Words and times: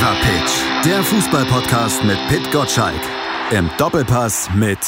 Fever 0.00 0.16
Pitch, 0.22 0.86
der 0.86 1.02
Fußballpodcast 1.02 2.04
mit 2.04 2.16
Pit 2.28 2.50
Gottschalk. 2.50 3.02
Im 3.50 3.68
Doppelpass 3.76 4.48
mit 4.54 4.78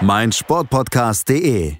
meinsportpodcast.de. 0.00 1.74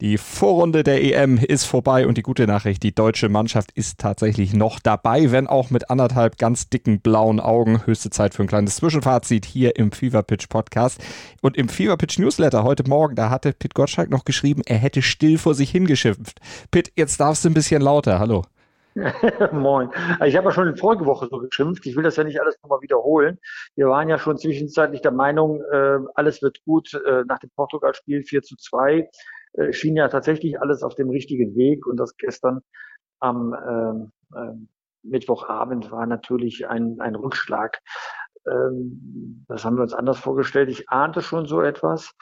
Die 0.00 0.18
Vorrunde 0.18 0.82
der 0.82 1.00
EM 1.04 1.38
ist 1.38 1.66
vorbei 1.66 2.04
und 2.04 2.18
die 2.18 2.22
gute 2.22 2.48
Nachricht, 2.48 2.82
die 2.82 2.92
deutsche 2.92 3.28
Mannschaft 3.28 3.70
ist 3.76 4.00
tatsächlich 4.00 4.54
noch 4.54 4.80
dabei, 4.80 5.30
wenn 5.30 5.46
auch 5.46 5.70
mit 5.70 5.88
anderthalb 5.88 6.36
ganz 6.36 6.68
dicken 6.68 6.98
blauen 7.00 7.38
Augen. 7.38 7.86
Höchste 7.86 8.10
Zeit 8.10 8.34
für 8.34 8.42
ein 8.42 8.48
kleines 8.48 8.74
Zwischenfazit 8.74 9.44
hier 9.46 9.76
im 9.76 9.92
Fever 9.92 10.24
Pitch 10.24 10.48
Podcast. 10.48 11.00
Und 11.42 11.56
im 11.56 11.68
Fever 11.68 11.96
Pitch 11.96 12.18
Newsletter 12.18 12.64
heute 12.64 12.82
Morgen, 12.88 13.14
da 13.14 13.30
hatte 13.30 13.52
Pit 13.52 13.74
Gottschalk 13.76 14.10
noch 14.10 14.24
geschrieben, 14.24 14.62
er 14.66 14.78
hätte 14.78 15.02
still 15.02 15.38
vor 15.38 15.54
sich 15.54 15.70
hingeschimpft. 15.70 16.40
Pit, 16.72 16.90
jetzt 16.96 17.20
darfst 17.20 17.44
du 17.44 17.50
ein 17.50 17.54
bisschen 17.54 17.82
lauter. 17.82 18.18
Hallo. 18.18 18.42
Moin. 19.52 19.90
Ich 20.24 20.36
habe 20.36 20.46
ja 20.46 20.50
schon 20.50 20.68
in 20.68 20.76
vorige 20.76 21.06
Woche 21.06 21.28
so 21.30 21.38
geschimpft. 21.38 21.86
Ich 21.86 21.96
will 21.96 22.02
das 22.02 22.16
ja 22.16 22.24
nicht 22.24 22.40
alles 22.40 22.56
nochmal 22.62 22.80
wiederholen. 22.80 23.38
Wir 23.76 23.88
waren 23.88 24.08
ja 24.08 24.18
schon 24.18 24.38
zwischenzeitlich 24.38 25.02
der 25.02 25.12
Meinung, 25.12 25.62
äh, 25.70 25.98
alles 26.14 26.42
wird 26.42 26.62
gut. 26.64 26.94
Äh, 26.94 27.24
nach 27.26 27.38
dem 27.38 27.50
Portugal-Spiel 27.50 28.22
4 28.22 28.42
zu 28.42 28.56
2 28.56 29.08
äh, 29.54 29.72
schien 29.72 29.96
ja 29.96 30.08
tatsächlich 30.08 30.60
alles 30.60 30.82
auf 30.82 30.94
dem 30.94 31.10
richtigen 31.10 31.54
Weg 31.56 31.86
und 31.86 31.96
das 31.96 32.16
gestern 32.16 32.60
am 33.20 33.54
ähm, 33.68 34.12
äh, 34.34 34.54
Mittwochabend 35.02 35.90
war 35.90 36.06
natürlich 36.06 36.68
ein, 36.68 37.00
ein 37.00 37.14
Rückschlag. 37.14 37.80
Ähm, 38.46 39.44
das 39.48 39.64
haben 39.64 39.76
wir 39.76 39.82
uns 39.82 39.94
anders 39.94 40.18
vorgestellt. 40.18 40.70
Ich 40.70 40.88
ahnte 40.88 41.22
schon 41.22 41.46
so 41.46 41.60
etwas, 41.60 42.14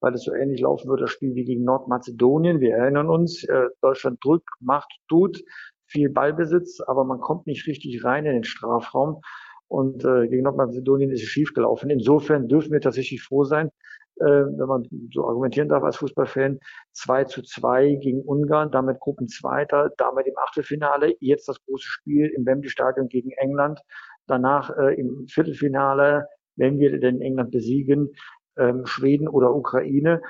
weil 0.00 0.14
es 0.14 0.24
so 0.24 0.32
ähnlich 0.34 0.60
laufen 0.60 0.88
wird, 0.88 1.02
das 1.02 1.10
Spiel 1.10 1.34
wie 1.34 1.44
gegen 1.44 1.64
Nordmazedonien. 1.64 2.60
Wir 2.60 2.74
erinnern 2.76 3.08
uns, 3.08 3.44
äh, 3.44 3.68
Deutschland 3.80 4.24
drückt, 4.24 4.48
macht, 4.60 4.90
tut, 5.08 5.42
viel 5.90 6.08
Ballbesitz, 6.08 6.80
aber 6.80 7.04
man 7.04 7.20
kommt 7.20 7.46
nicht 7.46 7.66
richtig 7.66 8.04
rein 8.04 8.26
in 8.26 8.32
den 8.32 8.44
Strafraum. 8.44 9.20
Und 9.68 10.04
äh, 10.04 10.26
gegen 10.26 10.42
Nordmazedonien 10.42 11.10
ist 11.10 11.22
es 11.22 11.28
schiefgelaufen. 11.28 11.90
Insofern 11.90 12.48
dürfen 12.48 12.72
wir 12.72 12.80
tatsächlich 12.80 13.22
froh 13.22 13.44
sein, 13.44 13.70
äh, 14.16 14.24
wenn 14.24 14.66
man 14.66 14.88
so 15.12 15.26
argumentieren 15.26 15.68
darf 15.68 15.84
als 15.84 15.96
Fußballfan, 15.96 16.58
2 16.92 17.24
zu 17.24 17.42
2 17.42 17.94
gegen 18.00 18.22
Ungarn, 18.22 18.70
damit 18.70 18.98
Gruppenzweiter, 18.98 19.90
damit 19.96 20.26
im 20.26 20.34
Achtelfinale, 20.44 21.14
jetzt 21.20 21.48
das 21.48 21.62
große 21.64 21.86
Spiel 21.86 22.26
im 22.36 22.44
Wembley 22.46 22.68
Stadion 22.68 23.08
gegen 23.08 23.30
England, 23.32 23.80
danach 24.26 24.76
äh, 24.76 24.94
im 24.94 25.26
Viertelfinale, 25.28 26.26
wenn 26.56 26.78
wir 26.78 26.98
denn 26.98 27.20
England 27.20 27.50
besiegen, 27.52 28.10
ähm, 28.58 28.86
Schweden 28.86 29.28
oder 29.28 29.54
Ukraine. 29.54 30.20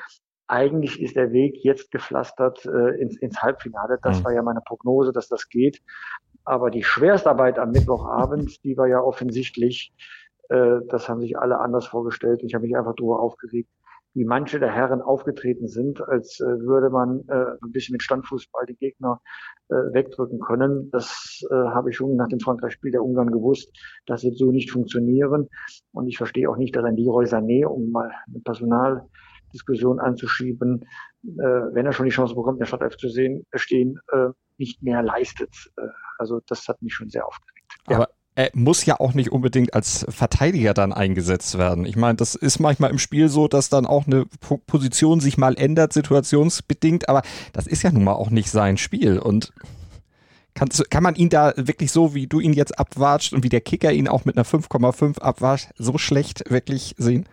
Eigentlich 0.50 1.00
ist 1.00 1.14
der 1.14 1.30
Weg 1.30 1.62
jetzt 1.62 1.92
gepflastert 1.92 2.66
äh, 2.66 3.00
ins, 3.00 3.16
ins 3.18 3.40
Halbfinale. 3.40 4.00
Das 4.02 4.18
mhm. 4.18 4.24
war 4.24 4.32
ja 4.32 4.42
meine 4.42 4.60
Prognose, 4.60 5.12
dass 5.12 5.28
das 5.28 5.48
geht. 5.48 5.80
Aber 6.44 6.72
die 6.72 6.82
Schwerstarbeit 6.82 7.60
am 7.60 7.70
Mittwochabend, 7.70 8.58
die 8.64 8.76
war 8.76 8.88
ja 8.88 9.00
offensichtlich, 9.00 9.94
äh, 10.48 10.80
das 10.88 11.08
haben 11.08 11.20
sich 11.20 11.38
alle 11.38 11.60
anders 11.60 11.86
vorgestellt. 11.86 12.42
Ich 12.42 12.54
habe 12.54 12.66
mich 12.66 12.76
einfach 12.76 12.96
darüber 12.96 13.20
aufgeregt, 13.20 13.70
wie 14.14 14.24
manche 14.24 14.58
der 14.58 14.72
Herren 14.72 15.02
aufgetreten 15.02 15.68
sind, 15.68 16.02
als 16.02 16.40
äh, 16.40 16.44
würde 16.44 16.90
man 16.90 17.20
äh, 17.28 17.52
ein 17.62 17.70
bisschen 17.70 17.92
mit 17.92 18.02
Standfußball 18.02 18.66
die 18.66 18.74
Gegner 18.74 19.20
äh, 19.68 19.74
wegdrücken 19.74 20.40
können. 20.40 20.90
Das 20.90 21.44
äh, 21.48 21.54
habe 21.54 21.90
ich 21.90 21.96
schon 21.96 22.16
nach 22.16 22.26
dem 22.26 22.40
Frankreich-Spiel 22.40 22.90
der 22.90 23.04
Ungarn 23.04 23.30
gewusst. 23.30 23.70
Das 24.06 24.24
wird 24.24 24.36
so 24.36 24.50
nicht 24.50 24.72
funktionieren. 24.72 25.48
Und 25.92 26.08
ich 26.08 26.16
verstehe 26.16 26.50
auch 26.50 26.56
nicht, 26.56 26.74
dass 26.74 26.82
ein 26.82 26.96
Leroy 26.96 27.26
Sané, 27.26 27.66
um 27.66 27.92
mal 27.92 28.10
eine 28.26 28.40
Personaldiskussion 29.50 30.00
anzuschieben, 30.00 30.86
äh, 31.24 31.28
wenn 31.72 31.86
er 31.86 31.92
schon 31.92 32.06
die 32.06 32.12
Chance 32.12 32.34
bekommt, 32.34 32.56
in 32.56 32.60
der 32.60 32.66
Startelf 32.66 32.96
zu 32.96 33.08
sehen, 33.08 33.46
stehen, 33.54 33.98
äh, 34.12 34.28
nicht 34.58 34.82
mehr 34.82 35.02
leistet. 35.02 35.54
Äh, 35.76 35.82
also 36.18 36.40
das 36.46 36.66
hat 36.68 36.80
mich 36.82 36.94
schon 36.94 37.08
sehr 37.08 37.26
aufgeregt. 37.26 37.74
Aber 37.86 38.08
er 38.36 38.50
muss 38.54 38.86
ja 38.86 38.98
auch 39.00 39.12
nicht 39.14 39.32
unbedingt 39.32 39.74
als 39.74 40.06
Verteidiger 40.08 40.72
dann 40.72 40.92
eingesetzt 40.92 41.58
werden. 41.58 41.84
Ich 41.84 41.96
meine, 41.96 42.16
das 42.16 42.34
ist 42.36 42.60
manchmal 42.60 42.91
im 42.91 42.98
Spiel 42.98 43.28
so, 43.28 43.48
dass 43.48 43.69
dann 43.69 43.86
auch 43.86 44.06
eine 44.06 44.26
Position 44.66 45.20
sich 45.20 45.36
mal 45.36 45.58
ändert, 45.58 45.92
situationsbedingt, 45.92 47.08
aber 47.08 47.22
das 47.52 47.66
ist 47.66 47.82
ja 47.82 47.91
nun 47.91 48.04
mal 48.04 48.12
auch 48.12 48.30
nicht 48.30 48.50
sein 48.50 48.76
Spiel. 48.76 49.19
Und 49.19 49.52
kannst, 50.54 50.91
kann 50.91 51.02
man 51.02 51.16
ihn 51.16 51.28
da 51.28 51.52
wirklich 51.56 51.91
so, 51.91 52.14
wie 52.14 52.28
du 52.28 52.38
ihn 52.38 52.52
jetzt 52.52 52.78
abwatscht 52.78 53.32
und 53.32 53.42
wie 53.42 53.48
der 53.48 53.60
Kicker 53.60 53.92
ihn 53.92 54.08
auch 54.08 54.25
mit 54.25 54.36
einer 54.36 54.46
5,5 54.46 55.19
abwatscht, 55.19 55.70
so 55.76 55.98
schlecht 55.98 56.48
wirklich 56.50 56.94
sehen? 56.98 57.26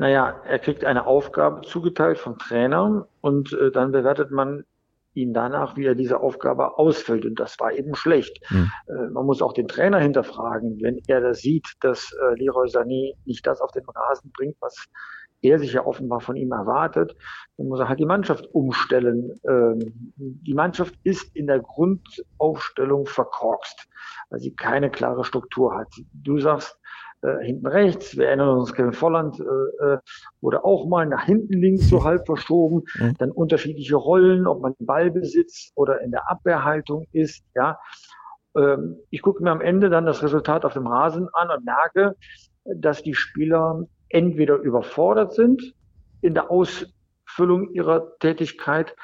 Naja, 0.00 0.40
er 0.46 0.58
kriegt 0.58 0.86
eine 0.86 1.06
Aufgabe 1.06 1.60
zugeteilt 1.60 2.16
vom 2.16 2.38
Trainer 2.38 3.06
und 3.20 3.52
äh, 3.52 3.70
dann 3.70 3.92
bewertet 3.92 4.30
man 4.30 4.64
ihn 5.12 5.34
danach, 5.34 5.76
wie 5.76 5.84
er 5.84 5.94
diese 5.94 6.20
Aufgabe 6.20 6.78
ausfüllt. 6.78 7.26
Und 7.26 7.38
das 7.38 7.60
war 7.60 7.72
eben 7.72 7.94
schlecht. 7.94 8.40
Mhm. 8.50 8.72
Äh, 8.86 9.10
man 9.10 9.26
muss 9.26 9.42
auch 9.42 9.52
den 9.52 9.68
Trainer 9.68 9.98
hinterfragen, 9.98 10.80
wenn 10.80 11.02
er 11.06 11.20
das 11.20 11.40
sieht, 11.40 11.74
dass 11.80 12.12
äh, 12.14 12.34
Leroy 12.36 12.66
Sané 12.68 13.12
nicht 13.26 13.46
das 13.46 13.60
auf 13.60 13.72
den 13.72 13.84
Rasen 13.84 14.32
bringt, 14.32 14.56
was 14.60 14.86
er 15.42 15.58
sich 15.58 15.74
ja 15.74 15.84
offenbar 15.84 16.20
von 16.20 16.36
ihm 16.36 16.52
erwartet, 16.52 17.14
dann 17.58 17.68
muss 17.68 17.80
er 17.80 17.90
halt 17.90 18.00
die 18.00 18.06
Mannschaft 18.06 18.46
umstellen. 18.54 19.34
Ähm, 19.46 20.14
die 20.16 20.54
Mannschaft 20.54 20.94
ist 21.04 21.36
in 21.36 21.46
der 21.46 21.60
Grundaufstellung 21.60 23.04
verkorkst, 23.04 23.86
weil 24.30 24.40
sie 24.40 24.56
keine 24.56 24.90
klare 24.90 25.24
Struktur 25.24 25.76
hat. 25.76 25.92
Du 26.14 26.38
sagst, 26.38 26.80
äh, 27.22 27.44
hinten 27.44 27.66
rechts. 27.66 28.16
Wir 28.16 28.28
erinnern 28.28 28.58
uns, 28.58 28.72
Kevin 28.72 28.92
Volland 28.92 29.38
äh, 29.40 29.84
äh, 29.84 29.98
wurde 30.40 30.64
auch 30.64 30.88
mal 30.88 31.06
nach 31.06 31.24
hinten 31.24 31.52
links 31.52 31.88
so 31.88 32.04
halb 32.04 32.26
verschoben. 32.26 32.84
Mhm. 32.98 33.14
Dann 33.18 33.30
unterschiedliche 33.30 33.96
Rollen, 33.96 34.46
ob 34.46 34.62
man 34.62 34.74
im 34.78 34.86
Ballbesitz 34.86 35.72
oder 35.74 36.00
in 36.00 36.10
der 36.10 36.30
Abwehrhaltung 36.30 37.06
ist. 37.12 37.44
Ja, 37.54 37.78
ähm, 38.56 38.96
ich 39.10 39.22
gucke 39.22 39.42
mir 39.42 39.50
am 39.50 39.60
Ende 39.60 39.90
dann 39.90 40.06
das 40.06 40.22
Resultat 40.22 40.64
auf 40.64 40.72
dem 40.72 40.86
Rasen 40.86 41.28
an 41.32 41.50
und 41.50 41.64
merke, 41.64 42.16
dass 42.64 43.02
die 43.02 43.14
Spieler 43.14 43.84
entweder 44.08 44.56
überfordert 44.56 45.32
sind 45.32 45.74
in 46.20 46.34
der 46.34 46.50
Ausfüllung 46.50 47.72
ihrer 47.72 48.18
Tätigkeit 48.18 48.94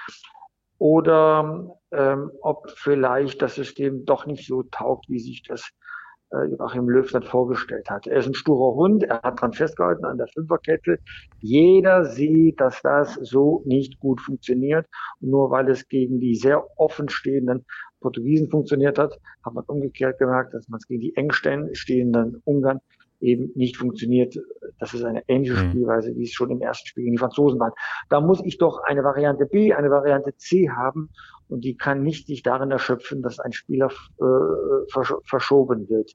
oder 0.78 1.78
ähm, 1.91 2.31
ob 2.43 2.71
vielleicht 2.71 3.41
das 3.41 3.54
System 3.54 4.04
doch 4.04 4.27
nicht 4.27 4.47
so 4.47 4.62
taugt, 4.65 5.09
wie 5.09 5.21
sich 5.21 5.43
das 5.43 5.71
äh, 6.32 6.47
Joachim 6.47 6.88
Löw 6.88 7.10
dann 7.10 7.22
vorgestellt 7.22 7.88
hat. 7.91 8.06
Er 8.06 8.19
ist 8.19 8.26
ein 8.26 8.34
sturer 8.34 8.75
Hund, 8.75 9.04
er 9.04 9.22
hat 9.22 9.41
dran 9.41 9.53
festgehalten 9.53 10.04
an 10.04 10.19
der 10.19 10.28
Fünferkette. 10.28 10.98
Jeder 11.38 12.04
sieht, 12.04 12.60
dass 12.60 12.81
das 12.82 13.14
so 13.14 13.62
nicht 13.64 13.98
gut 13.98 14.20
funktioniert. 14.20 14.86
Und 15.20 15.31
nur 15.31 15.50
weil 15.50 15.69
es 15.70 15.88
gegen 15.88 16.20
die 16.20 16.34
sehr 16.34 16.65
offen 16.78 17.09
stehenden 17.09 17.65
Portugiesen 18.00 18.50
funktioniert 18.50 18.98
hat, 18.98 19.19
hat 19.44 19.54
man 19.54 19.65
umgekehrt 19.65 20.19
gemerkt, 20.19 20.54
dass 20.54 20.69
man 20.69 20.78
es 20.78 20.86
gegen 20.86 21.00
die 21.00 21.16
eng 21.16 21.32
stehenden 21.32 22.42
Ungarn 22.44 22.81
eben 23.21 23.50
nicht 23.54 23.77
funktioniert. 23.77 24.38
Das 24.78 24.94
ist 24.94 25.04
eine 25.04 25.22
ähnliche 25.28 25.54
mhm. 25.54 25.71
Spielweise, 25.71 26.15
wie 26.16 26.25
es 26.25 26.32
schon 26.32 26.50
im 26.50 26.60
ersten 26.60 26.87
Spiel 26.87 27.04
gegen 27.04 27.16
die 27.16 27.21
Franzosen 27.21 27.59
war. 27.59 27.75
Da 28.09 28.21
muss 28.21 28.43
ich 28.44 28.59
doch 28.59 28.82
eine 28.84 29.04
Variante 29.04 29.47
B, 29.47 29.72
eine 29.72 29.91
Variante 29.91 30.37
C 30.37 30.71
haben 30.71 31.10
und 31.49 31.65
die 31.65 31.77
kann 31.77 32.03
nicht 32.03 32.27
sich 32.27 32.43
darin 32.43 32.71
erschöpfen, 32.71 33.22
dass 33.22 33.38
ein 33.38 33.53
Spieler 33.53 33.91
äh, 34.21 34.91
versch 34.91 35.15
verschoben 35.25 35.88
wird. 35.88 36.12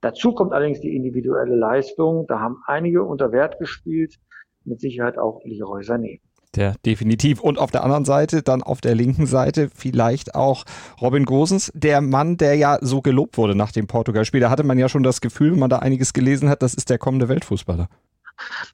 Dazu 0.00 0.34
kommt 0.34 0.52
allerdings 0.52 0.80
die 0.80 0.94
individuelle 0.94 1.56
Leistung. 1.56 2.26
Da 2.26 2.40
haben 2.40 2.58
einige 2.66 3.02
unter 3.04 3.32
Wert 3.32 3.58
gespielt, 3.58 4.16
mit 4.64 4.80
Sicherheit 4.80 5.18
auch 5.18 5.40
Leroy 5.44 5.82
Sané. 5.82 6.20
Der 6.56 6.74
definitiv. 6.84 7.40
Und 7.40 7.58
auf 7.58 7.70
der 7.70 7.84
anderen 7.84 8.04
Seite, 8.04 8.42
dann 8.42 8.62
auf 8.62 8.80
der 8.80 8.94
linken 8.94 9.26
Seite, 9.26 9.70
vielleicht 9.74 10.34
auch 10.34 10.64
Robin 11.00 11.24
Gosens, 11.24 11.72
der 11.74 12.00
Mann, 12.00 12.36
der 12.36 12.54
ja 12.54 12.78
so 12.80 13.00
gelobt 13.02 13.38
wurde 13.38 13.54
nach 13.54 13.72
dem 13.72 13.86
Portugal-Spiel. 13.86 14.40
Da 14.40 14.50
hatte 14.50 14.64
man 14.64 14.78
ja 14.78 14.88
schon 14.88 15.02
das 15.02 15.20
Gefühl, 15.20 15.52
wenn 15.52 15.58
man 15.58 15.70
da 15.70 15.80
einiges 15.80 16.12
gelesen 16.12 16.48
hat, 16.48 16.62
das 16.62 16.74
ist 16.74 16.90
der 16.90 16.98
kommende 16.98 17.28
Weltfußballer. 17.28 17.88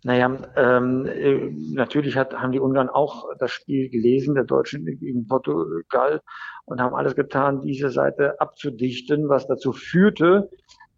Naja, 0.05 0.39
ähm, 0.57 1.07
äh, 1.07 1.51
natürlich 1.75 2.17
hat, 2.17 2.35
haben 2.35 2.53
die 2.53 2.61
Ungarn 2.61 2.89
auch 2.89 3.27
das 3.39 3.51
Spiel 3.51 3.91
gelesen, 3.91 4.35
der 4.35 4.45
Deutschen 4.45 4.85
gegen 4.87 5.27
Portugal, 5.27 6.23
und 6.65 6.81
haben 6.81 6.95
alles 6.95 7.15
getan, 7.15 7.61
diese 7.63 7.91
Seite 7.91 8.41
abzudichten, 8.41 9.29
was 9.29 9.47
dazu 9.47 9.73
führte, 9.73 10.49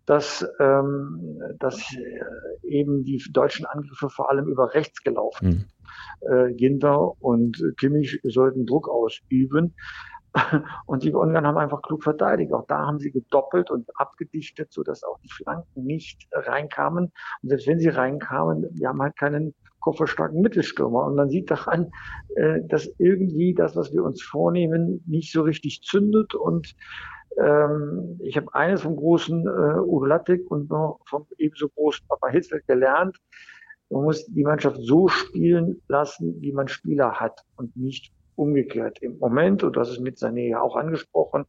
dass, 0.07 0.47
ähm, 0.61 1.41
dass 1.59 1.79
äh, 1.95 2.69
eben 2.69 3.05
die 3.05 3.23
deutschen 3.33 3.67
Angriffe 3.67 4.11
vor 4.11 4.31
allem 4.31 4.47
über 4.47 4.75
rechts 4.75 5.03
gelaufen. 5.03 5.49
Mhm. 5.49 5.65
Äh, 6.31 6.53
Ginter 6.55 7.21
und 7.23 7.63
Kimmich 7.79 8.21
sollten 8.25 8.67
Druck 8.67 8.89
ausüben. 8.89 9.75
Und 10.87 11.03
die 11.03 11.13
Ungarn 11.13 11.47
haben 11.47 11.59
einfach 11.59 11.83
klug 11.83 12.03
verteidigt. 12.03 12.53
Auch 12.53 12.67
da 12.67 12.87
haben 12.87 12.99
sie 12.99 13.11
gedoppelt 13.11 13.71
und 13.71 13.87
abgedichtet, 13.97 14.73
so 14.73 14.83
dass 14.83 15.05
auch 15.05 15.19
die 15.21 15.29
Flanken 15.29 15.85
nicht 15.85 16.27
reinkamen. 16.33 17.13
Und 17.43 17.49
selbst 17.49 17.67
wenn 17.67 17.79
sie 17.79 17.91
reinkamen, 17.91 18.67
wir 18.73 18.89
haben 18.89 19.03
halt 19.03 19.17
keinen 19.19 19.55
kofferstarken 19.81 20.41
Mittelstürmer. 20.41 21.05
Und 21.05 21.17
man 21.17 21.29
sieht 21.29 21.51
daran, 21.51 21.91
äh, 22.37 22.61
dass 22.67 22.89
irgendwie 22.99 23.53
das, 23.53 23.77
was 23.77 23.93
wir 23.93 24.03
uns 24.03 24.23
vornehmen, 24.23 25.05
nicht 25.07 25.33
so 25.33 25.43
richtig 25.43 25.83
zündet. 25.83 26.35
Und 26.35 26.75
ähm, 27.39 28.19
ich 28.23 28.37
habe 28.37 28.55
eines 28.55 28.83
vom 28.83 28.97
großen 28.97 29.47
äh, 29.47 29.81
Uwe 29.81 30.09
Lattek 30.09 30.51
und 30.51 30.71
noch 30.71 31.01
vom 31.07 31.27
ebenso 31.39 31.69
großen 31.69 32.07
Papa 32.09 32.29
Hitzel 32.29 32.63
gelernt. 32.67 33.19
Man 33.93 34.05
muss 34.05 34.25
die 34.27 34.43
Mannschaft 34.43 34.79
so 34.81 35.09
spielen 35.09 35.83
lassen, 35.87 36.41
wie 36.41 36.53
man 36.53 36.67
Spieler 36.69 37.21
hat 37.21 37.45
und 37.57 37.77
nicht 37.77 38.11
umgekehrt. 38.37 38.99
Im 39.03 39.19
Moment, 39.19 39.63
und 39.63 39.77
das 39.77 39.91
ist 39.91 40.01
mit 40.01 40.17
Sané 40.17 40.49
ja 40.49 40.63
auch 40.63 40.77
angesprochen, 40.77 41.45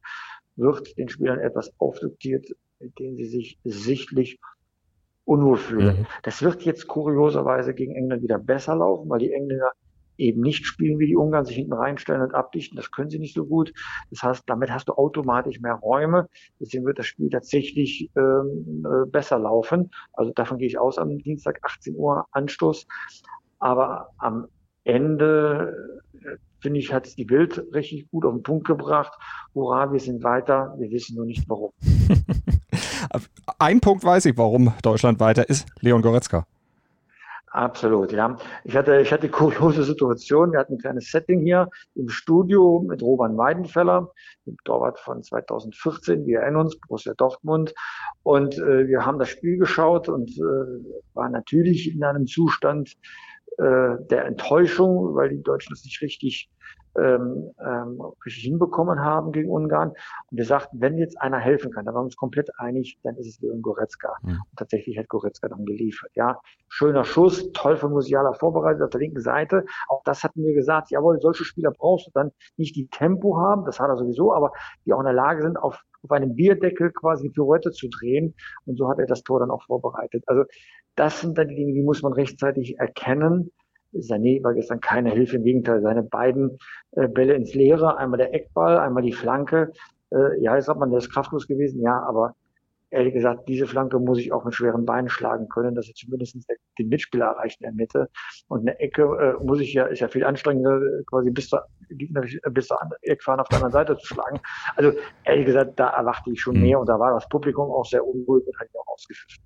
wird 0.56 0.96
den 0.98 1.08
Spielern 1.08 1.40
etwas 1.40 1.72
aufdiktiert, 1.78 2.46
mit 2.78 2.98
denen 2.98 3.16
sie 3.16 3.24
sich 3.24 3.58
sichtlich 3.64 4.38
unwohl 5.24 5.56
fühlen. 5.56 6.00
Mhm. 6.00 6.06
Das 6.22 6.42
wird 6.42 6.62
jetzt 6.62 6.86
kurioserweise 6.86 7.72
gegen 7.74 7.96
England 7.96 8.22
wieder 8.22 8.38
besser 8.38 8.76
laufen, 8.76 9.08
weil 9.08 9.20
die 9.20 9.32
Engländer 9.32 9.72
eben 10.18 10.40
nicht 10.40 10.66
spielen 10.66 10.98
wie 10.98 11.06
die 11.06 11.16
Ungarn, 11.16 11.44
sich 11.44 11.56
hinten 11.56 11.72
reinstellen 11.72 12.22
und 12.22 12.34
abdichten. 12.34 12.76
Das 12.76 12.90
können 12.90 13.10
sie 13.10 13.18
nicht 13.18 13.34
so 13.34 13.44
gut. 13.44 13.72
Das 14.10 14.22
heißt, 14.22 14.44
damit 14.46 14.70
hast 14.70 14.88
du 14.88 14.92
automatisch 14.92 15.60
mehr 15.60 15.74
Räume. 15.74 16.28
Deswegen 16.60 16.84
wird 16.84 16.98
das 16.98 17.06
Spiel 17.06 17.30
tatsächlich 17.30 18.10
ähm, 18.16 18.86
äh, 18.86 19.06
besser 19.06 19.38
laufen. 19.38 19.90
Also 20.12 20.32
davon 20.32 20.58
gehe 20.58 20.68
ich 20.68 20.78
aus 20.78 20.98
am 20.98 21.18
Dienstag 21.18 21.60
18 21.62 21.96
Uhr 21.96 22.26
Anstoß. 22.32 22.86
Aber 23.58 24.10
am 24.18 24.46
Ende 24.84 25.98
äh, 26.14 26.36
finde 26.60 26.80
ich, 26.80 26.92
hat 26.92 27.06
es 27.06 27.14
die 27.14 27.24
Bild 27.24 27.62
richtig 27.72 28.10
gut 28.10 28.24
auf 28.24 28.34
den 28.34 28.42
Punkt 28.42 28.66
gebracht. 28.66 29.12
Hurra, 29.54 29.92
wir 29.92 30.00
sind 30.00 30.22
weiter. 30.22 30.74
Wir 30.78 30.90
wissen 30.90 31.16
nur 31.16 31.26
nicht 31.26 31.48
warum. 31.48 31.72
Ein 33.58 33.80
Punkt 33.80 34.04
weiß 34.04 34.26
ich, 34.26 34.36
warum 34.36 34.72
Deutschland 34.82 35.20
weiter 35.20 35.48
ist. 35.48 35.66
Leon 35.80 36.02
Goretzka. 36.02 36.46
Absolut, 37.54 38.10
ja. 38.10 38.36
Ich 38.64 38.76
hatte, 38.76 39.00
ich 39.00 39.12
hatte 39.12 39.28
kuriose 39.30 39.84
Situation. 39.84 40.50
Wir 40.50 40.58
hatten 40.58 40.74
ein 40.74 40.78
kleines 40.78 41.12
Setting 41.12 41.40
hier 41.40 41.68
im 41.94 42.08
Studio 42.08 42.84
mit 42.84 43.00
Roman 43.00 43.36
Weidenfeller, 43.36 44.10
dem 44.44 44.56
Torwart 44.64 44.98
von 44.98 45.22
2014. 45.22 46.26
Wir 46.26 46.40
erinnern 46.40 46.62
uns, 46.62 46.76
Borussia 46.80 47.14
Dortmund. 47.14 47.72
Und 48.24 48.58
äh, 48.58 48.88
wir 48.88 49.06
haben 49.06 49.20
das 49.20 49.28
Spiel 49.28 49.56
geschaut 49.56 50.08
und 50.08 50.32
äh, 50.32 51.14
waren 51.14 51.30
natürlich 51.30 51.94
in 51.94 52.02
einem 52.02 52.26
Zustand 52.26 52.96
äh, 53.58 53.98
der 54.10 54.24
Enttäuschung, 54.24 55.14
weil 55.14 55.28
die 55.28 55.42
Deutschen 55.44 55.74
es 55.74 55.84
nicht 55.84 56.02
richtig 56.02 56.50
ähm, 56.96 57.50
ähm, 57.58 58.00
hinbekommen 58.24 59.00
haben 59.00 59.32
gegen 59.32 59.50
Ungarn. 59.50 59.90
Und 59.90 60.38
wir 60.38 60.44
sagten, 60.44 60.80
wenn 60.80 60.96
jetzt 60.96 61.20
einer 61.20 61.38
helfen 61.38 61.72
kann, 61.72 61.84
da 61.84 61.92
waren 61.92 62.02
wir 62.02 62.06
uns 62.06 62.16
komplett 62.16 62.50
einig, 62.58 62.98
dann 63.02 63.16
ist 63.16 63.26
es 63.26 63.40
Leon 63.40 63.62
Goretzka. 63.62 64.14
Mhm. 64.22 64.30
Und 64.30 64.56
tatsächlich 64.56 64.98
hat 64.98 65.08
Goretzka 65.08 65.48
dann 65.48 65.64
geliefert. 65.64 66.10
Ja, 66.14 66.40
schöner 66.68 67.04
Schuss, 67.04 67.50
toll 67.52 67.76
von 67.76 67.92
Musiala 67.92 68.32
vorbereitet 68.34 68.82
auf 68.82 68.90
der 68.90 69.00
linken 69.00 69.20
Seite. 69.20 69.64
Auch 69.88 70.02
das 70.04 70.22
hatten 70.22 70.44
wir 70.44 70.54
gesagt, 70.54 70.90
jawohl, 70.90 71.20
solche 71.20 71.44
Spieler 71.44 71.72
brauchst 71.72 72.06
du 72.06 72.10
dann 72.14 72.30
nicht 72.56 72.76
die 72.76 72.86
Tempo 72.88 73.36
haben, 73.38 73.64
das 73.64 73.80
hat 73.80 73.88
er 73.88 73.96
sowieso, 73.96 74.32
aber 74.32 74.52
die 74.84 74.92
auch 74.92 75.00
in 75.00 75.06
der 75.06 75.14
Lage 75.14 75.42
sind, 75.42 75.56
auf, 75.56 75.82
auf 76.02 76.10
einem 76.10 76.34
Bierdeckel 76.34 76.92
quasi 76.92 77.24
die 77.24 77.30
Pirouette 77.30 77.72
zu 77.72 77.88
drehen. 77.88 78.34
Und 78.66 78.76
so 78.78 78.88
hat 78.88 78.98
er 78.98 79.06
das 79.06 79.22
Tor 79.22 79.40
dann 79.40 79.50
auch 79.50 79.64
vorbereitet. 79.64 80.22
Also 80.26 80.44
das 80.94 81.20
sind 81.20 81.36
dann 81.38 81.48
die 81.48 81.56
Dinge, 81.56 81.72
die 81.72 81.82
muss 81.82 82.02
man 82.02 82.12
rechtzeitig 82.12 82.78
erkennen. 82.78 83.50
Sané 83.94 84.42
war 84.42 84.54
gestern 84.54 84.80
keine 84.80 85.10
Hilfe, 85.10 85.36
im 85.36 85.44
Gegenteil, 85.44 85.80
seine 85.82 86.02
beiden 86.02 86.58
äh, 86.92 87.08
Bälle 87.08 87.34
ins 87.34 87.54
Leere, 87.54 87.96
einmal 87.96 88.18
der 88.18 88.34
Eckball, 88.34 88.78
einmal 88.78 89.02
die 89.02 89.12
Flanke. 89.12 89.72
Äh, 90.10 90.40
ja, 90.40 90.56
jetzt 90.56 90.68
hat 90.68 90.78
man, 90.78 90.90
der 90.90 90.98
ist 90.98 91.12
kraftlos 91.12 91.46
gewesen, 91.46 91.80
ja, 91.82 92.02
aber 92.02 92.34
ehrlich 92.94 93.12
gesagt, 93.12 93.48
diese 93.48 93.66
Flanke 93.66 93.98
muss 93.98 94.18
ich 94.18 94.32
auch 94.32 94.44
mit 94.44 94.54
schweren 94.54 94.86
Beinen 94.86 95.08
schlagen 95.08 95.48
können, 95.48 95.74
dass 95.74 95.88
er 95.88 95.94
zumindest 95.94 96.36
den 96.78 96.88
Mitspieler 96.88 97.26
erreicht 97.26 97.60
in 97.60 97.64
der 97.64 97.72
Mitte. 97.72 98.08
Und 98.48 98.60
eine 98.60 98.78
Ecke 98.78 99.02
äh, 99.02 99.44
muss 99.44 99.60
ich 99.60 99.74
ja, 99.74 99.86
ist 99.86 100.00
ja 100.00 100.08
viel 100.08 100.24
anstrengender, 100.24 100.80
quasi 101.06 101.30
bis 101.30 101.48
zur, 101.48 101.64
bis 101.88 102.66
zur 102.68 102.78
Eckfahne 103.02 103.42
auf 103.42 103.48
der 103.48 103.56
anderen 103.58 103.72
Seite 103.72 103.96
zu 103.98 104.06
schlagen. 104.06 104.40
Also 104.76 104.92
ehrlich 105.24 105.46
gesagt, 105.46 105.78
da 105.78 105.88
erwarte 105.90 106.30
ich 106.30 106.40
schon 106.40 106.56
mhm. 106.56 106.62
mehr 106.62 106.80
und 106.80 106.88
da 106.88 106.98
war 106.98 107.12
das 107.12 107.28
Publikum 107.28 107.70
auch 107.70 107.84
sehr 107.84 108.06
unruhig 108.06 108.46
und 108.46 108.58
hat 108.58 108.68
ihn 108.68 108.78
auch 108.78 108.92
ausgepfiffen. 108.92 109.42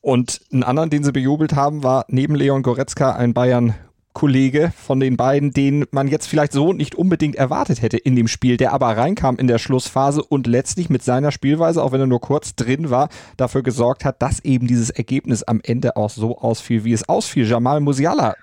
Und 0.00 0.40
einen 0.52 0.62
anderen, 0.62 0.90
den 0.90 1.04
sie 1.04 1.12
bejubelt 1.12 1.54
haben, 1.54 1.82
war 1.82 2.04
neben 2.08 2.34
Leon 2.34 2.62
Goretzka 2.62 3.12
ein 3.12 3.34
Bayern 3.34 3.74
Kollege 4.12 4.72
von 4.76 4.98
den 4.98 5.16
beiden, 5.16 5.52
den 5.52 5.86
man 5.92 6.08
jetzt 6.08 6.26
vielleicht 6.26 6.52
so 6.52 6.72
nicht 6.72 6.96
unbedingt 6.96 7.36
erwartet 7.36 7.82
hätte 7.82 7.98
in 7.98 8.16
dem 8.16 8.26
Spiel, 8.26 8.56
der 8.56 8.72
aber 8.72 8.96
reinkam 8.96 9.36
in 9.36 9.46
der 9.46 9.58
Schlussphase 9.58 10.24
und 10.24 10.46
letztlich 10.46 10.90
mit 10.90 11.04
seiner 11.04 11.30
Spielweise, 11.30 11.82
auch 11.82 11.92
wenn 11.92 12.00
er 12.00 12.06
nur 12.06 12.20
kurz 12.20 12.56
drin 12.56 12.90
war, 12.90 13.10
dafür 13.36 13.62
gesorgt 13.62 14.04
hat, 14.04 14.20
dass 14.20 14.44
eben 14.44 14.66
dieses 14.66 14.90
Ergebnis 14.90 15.44
am 15.44 15.60
Ende 15.62 15.96
auch 15.96 16.10
so 16.10 16.38
ausfiel, 16.38 16.82
wie 16.84 16.92
es 16.92 17.08
ausfiel. 17.08 17.46
Jamal 17.46 17.80
Musiala 17.80 18.34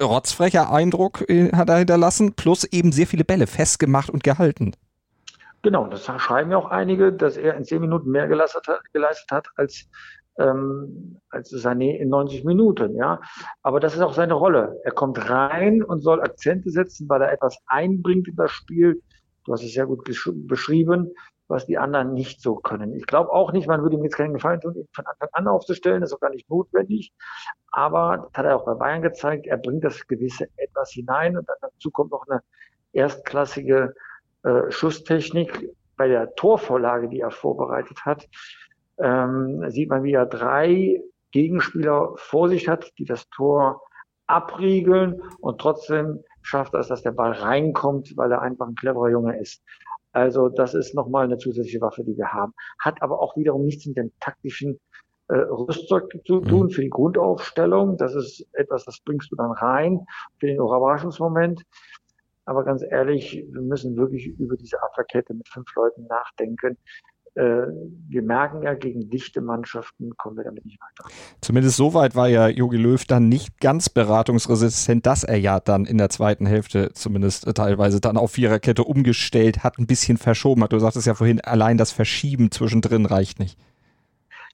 rotzfrecher 0.00 0.72
Eindruck 0.72 1.28
äh, 1.28 1.52
hat 1.52 1.68
er 1.68 1.78
hinterlassen, 1.78 2.34
plus 2.34 2.64
eben 2.64 2.92
sehr 2.92 3.06
viele 3.06 3.24
Bälle 3.24 3.46
festgemacht 3.46 4.10
und 4.10 4.24
gehalten. 4.24 4.74
Genau, 5.62 5.86
das 5.86 6.04
schreiben 6.04 6.50
ja 6.50 6.58
auch 6.58 6.70
einige, 6.70 7.12
dass 7.12 7.36
er 7.36 7.56
in 7.56 7.64
zehn 7.64 7.80
Minuten 7.80 8.10
mehr 8.10 8.28
geleistet 8.28 8.68
hat, 8.68 8.80
geleistet 8.92 9.30
hat 9.30 9.46
als 9.56 9.86
ähm, 10.38 11.20
als 11.30 11.50
Sané 11.50 11.96
in 11.96 12.08
90 12.08 12.44
Minuten, 12.44 12.96
ja. 12.96 13.20
Aber 13.62 13.80
das 13.80 13.94
ist 13.94 14.00
auch 14.00 14.14
seine 14.14 14.34
Rolle. 14.34 14.80
Er 14.84 14.92
kommt 14.92 15.30
rein 15.30 15.82
und 15.82 16.00
soll 16.00 16.20
Akzente 16.20 16.70
setzen, 16.70 17.08
weil 17.08 17.22
er 17.22 17.32
etwas 17.32 17.58
einbringt 17.66 18.28
in 18.28 18.36
das 18.36 18.50
Spiel. 18.50 19.02
Du 19.44 19.52
hast 19.52 19.62
es 19.62 19.74
sehr 19.74 19.86
gut 19.86 20.04
beschrieben, 20.04 21.12
was 21.48 21.66
die 21.66 21.76
anderen 21.76 22.14
nicht 22.14 22.40
so 22.40 22.56
können. 22.56 22.94
Ich 22.94 23.06
glaube 23.06 23.30
auch 23.30 23.52
nicht, 23.52 23.68
man 23.68 23.82
würde 23.82 23.96
ihm 23.96 24.04
jetzt 24.04 24.16
keinen 24.16 24.34
Gefallen 24.34 24.60
tun, 24.60 24.74
ihn 24.74 24.88
von 24.92 25.06
Anfang 25.06 25.28
an 25.32 25.48
aufzustellen. 25.48 26.00
Das 26.00 26.10
ist 26.10 26.16
auch 26.16 26.20
gar 26.20 26.30
nicht 26.30 26.48
notwendig. 26.48 27.12
Aber 27.70 28.28
das 28.32 28.38
hat 28.38 28.46
er 28.46 28.56
auch 28.56 28.64
bei 28.64 28.74
Bayern 28.74 29.02
gezeigt. 29.02 29.46
Er 29.46 29.58
bringt 29.58 29.84
das 29.84 30.06
gewisse 30.06 30.48
etwas 30.56 30.90
hinein 30.90 31.36
und 31.36 31.46
dazu 31.60 31.90
kommt 31.90 32.12
noch 32.12 32.26
eine 32.28 32.40
erstklassige 32.92 33.94
äh, 34.44 34.70
Schusstechnik 34.70 35.70
bei 35.96 36.08
der 36.08 36.34
Torvorlage, 36.34 37.08
die 37.08 37.20
er 37.20 37.30
vorbereitet 37.30 38.04
hat 38.04 38.26
ähm, 38.98 39.70
sieht 39.70 39.88
man, 39.88 40.02
wie 40.04 40.12
er 40.12 40.26
drei 40.26 41.00
Gegenspieler 41.32 42.12
vor 42.16 42.48
sich 42.48 42.68
hat, 42.68 42.92
die 42.98 43.04
das 43.04 43.28
Tor 43.30 43.82
abriegeln 44.26 45.20
und 45.40 45.60
trotzdem 45.60 46.22
schafft 46.42 46.74
er 46.74 46.80
es, 46.80 46.88
dass 46.88 47.02
der 47.02 47.12
Ball 47.12 47.32
reinkommt, 47.32 48.16
weil 48.16 48.32
er 48.32 48.42
einfach 48.42 48.66
ein 48.66 48.74
cleverer 48.74 49.10
Junge 49.10 49.38
ist. 49.40 49.62
Also 50.12 50.48
das 50.48 50.74
ist 50.74 50.94
nochmal 50.94 51.24
eine 51.24 51.38
zusätzliche 51.38 51.80
Waffe, 51.80 52.04
die 52.04 52.16
wir 52.16 52.32
haben. 52.32 52.54
Hat 52.78 53.02
aber 53.02 53.20
auch 53.20 53.36
wiederum 53.36 53.64
nichts 53.64 53.84
mit 53.86 53.96
dem 53.96 54.12
taktischen 54.20 54.78
äh, 55.28 55.34
Rüstzeug 55.34 56.08
zu 56.24 56.36
mhm. 56.36 56.44
tun 56.44 56.70
für 56.70 56.82
die 56.82 56.90
Grundaufstellung. 56.90 57.96
Das 57.96 58.14
ist 58.14 58.46
etwas, 58.52 58.84
das 58.84 59.00
bringst 59.00 59.32
du 59.32 59.36
dann 59.36 59.50
rein 59.50 60.06
für 60.38 60.46
den 60.46 60.56
Überraschungsmoment. 60.56 61.64
Aber 62.44 62.62
ganz 62.62 62.84
ehrlich, 62.88 63.44
wir 63.50 63.62
müssen 63.62 63.96
wirklich 63.96 64.26
über 64.38 64.56
diese 64.56 64.80
Abwehrkette 64.82 65.34
mit 65.34 65.48
fünf 65.48 65.74
Leuten 65.74 66.06
nachdenken 66.06 66.78
wir 67.36 68.22
merken 68.22 68.62
ja, 68.62 68.74
gegen 68.74 69.10
dichte 69.10 69.40
Mannschaften 69.40 70.16
kommen 70.16 70.36
wir 70.36 70.44
damit 70.44 70.64
nicht 70.64 70.80
weiter. 70.80 71.10
Zumindest 71.40 71.76
soweit 71.76 72.14
war 72.14 72.28
ja 72.28 72.46
Jogi 72.48 72.76
Löw 72.76 73.04
dann 73.04 73.28
nicht 73.28 73.60
ganz 73.60 73.88
beratungsresistent, 73.88 75.04
dass 75.04 75.24
er 75.24 75.38
ja 75.38 75.58
dann 75.58 75.84
in 75.84 75.98
der 75.98 76.10
zweiten 76.10 76.46
Hälfte 76.46 76.92
zumindest 76.92 77.52
teilweise 77.56 78.00
dann 78.00 78.16
auf 78.16 78.32
Viererkette 78.32 78.84
umgestellt 78.84 79.64
hat, 79.64 79.78
ein 79.78 79.86
bisschen 79.86 80.16
verschoben 80.16 80.62
hat. 80.62 80.72
Du 80.72 80.78
sagtest 80.78 81.06
ja 81.06 81.14
vorhin, 81.14 81.40
allein 81.40 81.76
das 81.76 81.90
Verschieben 81.90 82.52
zwischendrin 82.52 83.06
reicht 83.06 83.40
nicht. 83.40 83.58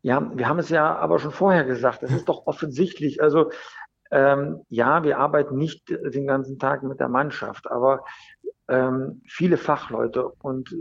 Ja, 0.03 0.31
wir 0.35 0.49
haben 0.49 0.59
es 0.59 0.71
ja 0.71 0.97
aber 0.97 1.19
schon 1.19 1.33
vorher 1.33 1.65
gesagt. 1.65 2.03
Es 2.03 2.11
ist 2.11 2.29
doch 2.29 2.47
offensichtlich. 2.47 3.23
Also 3.23 3.51
ähm, 4.11 4.61
ja, 4.69 5.05
wir 5.05 5.19
arbeiten 5.19 5.57
nicht 5.57 5.91
den 5.91 6.27
ganzen 6.27 6.59
Tag 6.59 6.83
mit 6.83 6.99
der 6.99 7.09
Mannschaft, 7.09 7.71
aber 7.71 8.05
ähm, 8.69 9.21
viele 9.27 9.57
Fachleute 9.57 10.29
und 10.43 10.75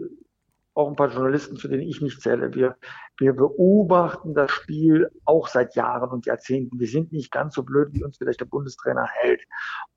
auch 0.80 0.88
ein 0.88 0.96
paar 0.96 1.12
Journalisten, 1.12 1.58
zu 1.58 1.68
denen 1.68 1.84
ich 1.84 2.02
nicht 2.02 2.22
zähle. 2.22 2.54
Wir, 2.54 2.78
wir 3.18 3.34
beobachten 3.34 4.34
das 4.34 4.50
Spiel 4.50 5.10
auch 5.26 5.50
seit 5.50 5.76
Jahren 5.76 6.10
und 6.10 6.26
Jahrzehnten. 6.26 6.80
Wir 6.80 6.88
sind 6.88 7.12
nicht 7.12 7.32
ganz 7.32 7.56
so 7.56 7.64
blöd, 7.64 7.90
wie 7.92 8.04
uns 8.04 8.18
vielleicht 8.18 8.40
der 8.40 8.46
Bundestrainer 8.46 9.06
hält. 9.06 9.42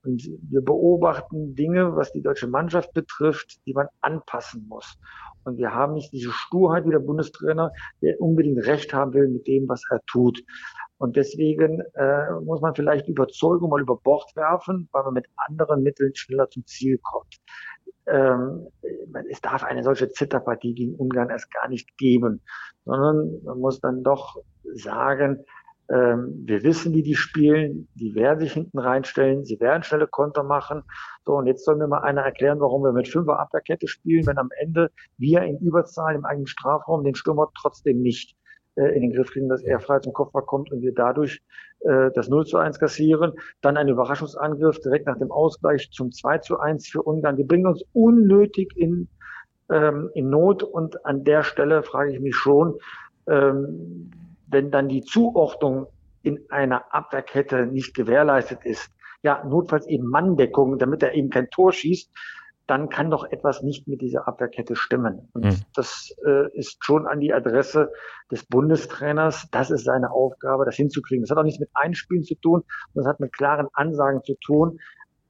Und 0.02 0.28
wir 0.50 0.60
beobachten 0.60 1.54
Dinge, 1.54 1.94
was 1.94 2.12
die 2.12 2.22
deutsche 2.22 2.48
Mannschaft 2.48 2.92
betrifft, 2.94 3.64
die 3.64 3.74
man 3.74 3.86
anpassen 4.00 4.66
muss. 4.68 4.98
Und 5.44 5.56
wir 5.56 5.72
haben 5.72 5.94
nicht 5.94 6.12
diese 6.12 6.32
Sturheit 6.32 6.84
wie 6.84 6.90
der 6.90 6.98
Bundestrainer, 6.98 7.72
der 8.00 8.20
unbedingt 8.20 8.66
Recht 8.66 8.92
haben 8.92 9.12
will 9.14 9.28
mit 9.28 9.46
dem, 9.46 9.68
was 9.68 9.82
er 9.90 10.00
tut. 10.06 10.42
Und 10.98 11.16
deswegen 11.16 11.80
äh, 11.94 12.30
muss 12.44 12.60
man 12.60 12.74
vielleicht 12.74 13.08
Überzeugung 13.08 13.70
mal 13.70 13.80
über 13.80 13.96
Bord 13.96 14.34
werfen, 14.34 14.88
weil 14.92 15.04
man 15.04 15.14
mit 15.14 15.26
anderen 15.36 15.82
Mitteln 15.82 16.14
schneller 16.14 16.48
zum 16.50 16.64
Ziel 16.66 16.98
kommt 16.98 17.40
ähm, 18.12 18.68
es 19.30 19.40
darf 19.40 19.64
eine 19.64 19.82
solche 19.82 20.10
Zitterpartie 20.10 20.74
gegen 20.74 20.94
Ungarn 20.94 21.30
erst 21.30 21.52
gar 21.52 21.68
nicht 21.68 21.96
geben, 21.96 22.42
sondern 22.84 23.42
man 23.44 23.58
muss 23.58 23.80
dann 23.80 24.02
doch 24.02 24.36
sagen, 24.74 25.44
ähm, 25.90 26.42
wir 26.44 26.62
wissen, 26.62 26.94
wie 26.94 27.02
die 27.02 27.14
spielen, 27.14 27.88
die 27.94 28.14
werden 28.14 28.40
sich 28.40 28.52
hinten 28.52 28.78
reinstellen, 28.78 29.44
sie 29.44 29.58
werden 29.60 29.82
schnelle 29.82 30.06
Konter 30.06 30.42
machen. 30.42 30.82
So, 31.24 31.34
und 31.34 31.46
jetzt 31.46 31.64
soll 31.64 31.76
mir 31.76 31.88
mal 31.88 32.02
einer 32.02 32.22
erklären, 32.22 32.60
warum 32.60 32.82
wir 32.82 32.92
mit 32.92 33.08
Fünfer 33.08 33.38
Abwehrkette 33.40 33.88
spielen, 33.88 34.26
wenn 34.26 34.38
am 34.38 34.50
Ende 34.60 34.90
wir 35.18 35.42
in 35.42 35.58
Überzahl 35.58 36.14
im 36.14 36.24
eigenen 36.24 36.46
Strafraum 36.46 37.04
den 37.04 37.14
Stürmer 37.14 37.50
trotzdem 37.60 38.00
nicht 38.00 38.36
äh, 38.76 38.94
in 38.94 39.02
den 39.02 39.12
Griff 39.12 39.30
kriegen, 39.30 39.48
dass 39.48 39.62
er 39.62 39.80
frei 39.80 39.98
zum 39.98 40.12
Kopfball 40.12 40.42
kommt 40.42 40.72
und 40.72 40.80
wir 40.80 40.94
dadurch 40.94 41.42
äh, 41.80 42.10
das 42.14 42.28
0 42.28 42.46
zu 42.46 42.58
1 42.58 42.78
kassieren. 42.78 43.32
Dann 43.60 43.76
ein 43.76 43.88
Überraschungsangriff 43.88 44.80
direkt 44.80 45.06
nach 45.06 45.18
dem 45.18 45.30
Ausgleich 45.30 45.90
zum 45.90 46.12
2 46.12 46.38
zu 46.38 46.58
1 46.58 46.88
für 46.88 47.02
Ungarn. 47.02 47.36
Die 47.36 47.44
bringen 47.44 47.66
uns 47.66 47.84
unnötig 47.92 48.76
in, 48.76 49.08
ähm, 49.70 50.10
in 50.14 50.30
Not 50.30 50.62
und 50.62 51.04
an 51.04 51.24
der 51.24 51.42
Stelle 51.42 51.82
frage 51.82 52.12
ich 52.12 52.20
mich 52.20 52.36
schon, 52.36 52.78
ähm, 53.28 54.10
wenn 54.46 54.70
dann 54.70 54.88
die 54.88 55.02
Zuordnung 55.02 55.86
in 56.22 56.40
einer 56.50 56.94
Abwehrkette 56.94 57.66
nicht 57.66 57.94
gewährleistet 57.94 58.64
ist, 58.64 58.90
ja, 59.22 59.44
notfalls 59.44 59.86
eben 59.86 60.06
Manndeckung, 60.08 60.78
damit 60.78 61.02
er 61.02 61.14
eben 61.14 61.30
kein 61.30 61.48
Tor 61.50 61.72
schießt, 61.72 62.10
dann 62.66 62.88
kann 62.88 63.10
doch 63.10 63.24
etwas 63.30 63.62
nicht 63.62 63.88
mit 63.88 64.00
dieser 64.00 64.28
Abwehrkette 64.28 64.76
stimmen. 64.76 65.28
Und 65.32 65.44
mhm. 65.44 65.56
das 65.74 66.14
äh, 66.24 66.56
ist 66.56 66.84
schon 66.84 67.06
an 67.06 67.20
die 67.20 67.32
Adresse 67.32 67.90
des 68.30 68.44
Bundestrainers. 68.44 69.48
Das 69.50 69.70
ist 69.70 69.84
seine 69.84 70.10
Aufgabe, 70.10 70.64
das 70.64 70.76
hinzukriegen. 70.76 71.22
Das 71.22 71.30
hat 71.30 71.38
auch 71.38 71.44
nichts 71.44 71.60
mit 71.60 71.70
Einspielen 71.74 72.24
zu 72.24 72.34
tun, 72.36 72.62
das 72.94 73.06
hat 73.06 73.20
mit 73.20 73.32
klaren 73.32 73.68
Ansagen 73.74 74.22
zu 74.24 74.34
tun. 74.44 74.78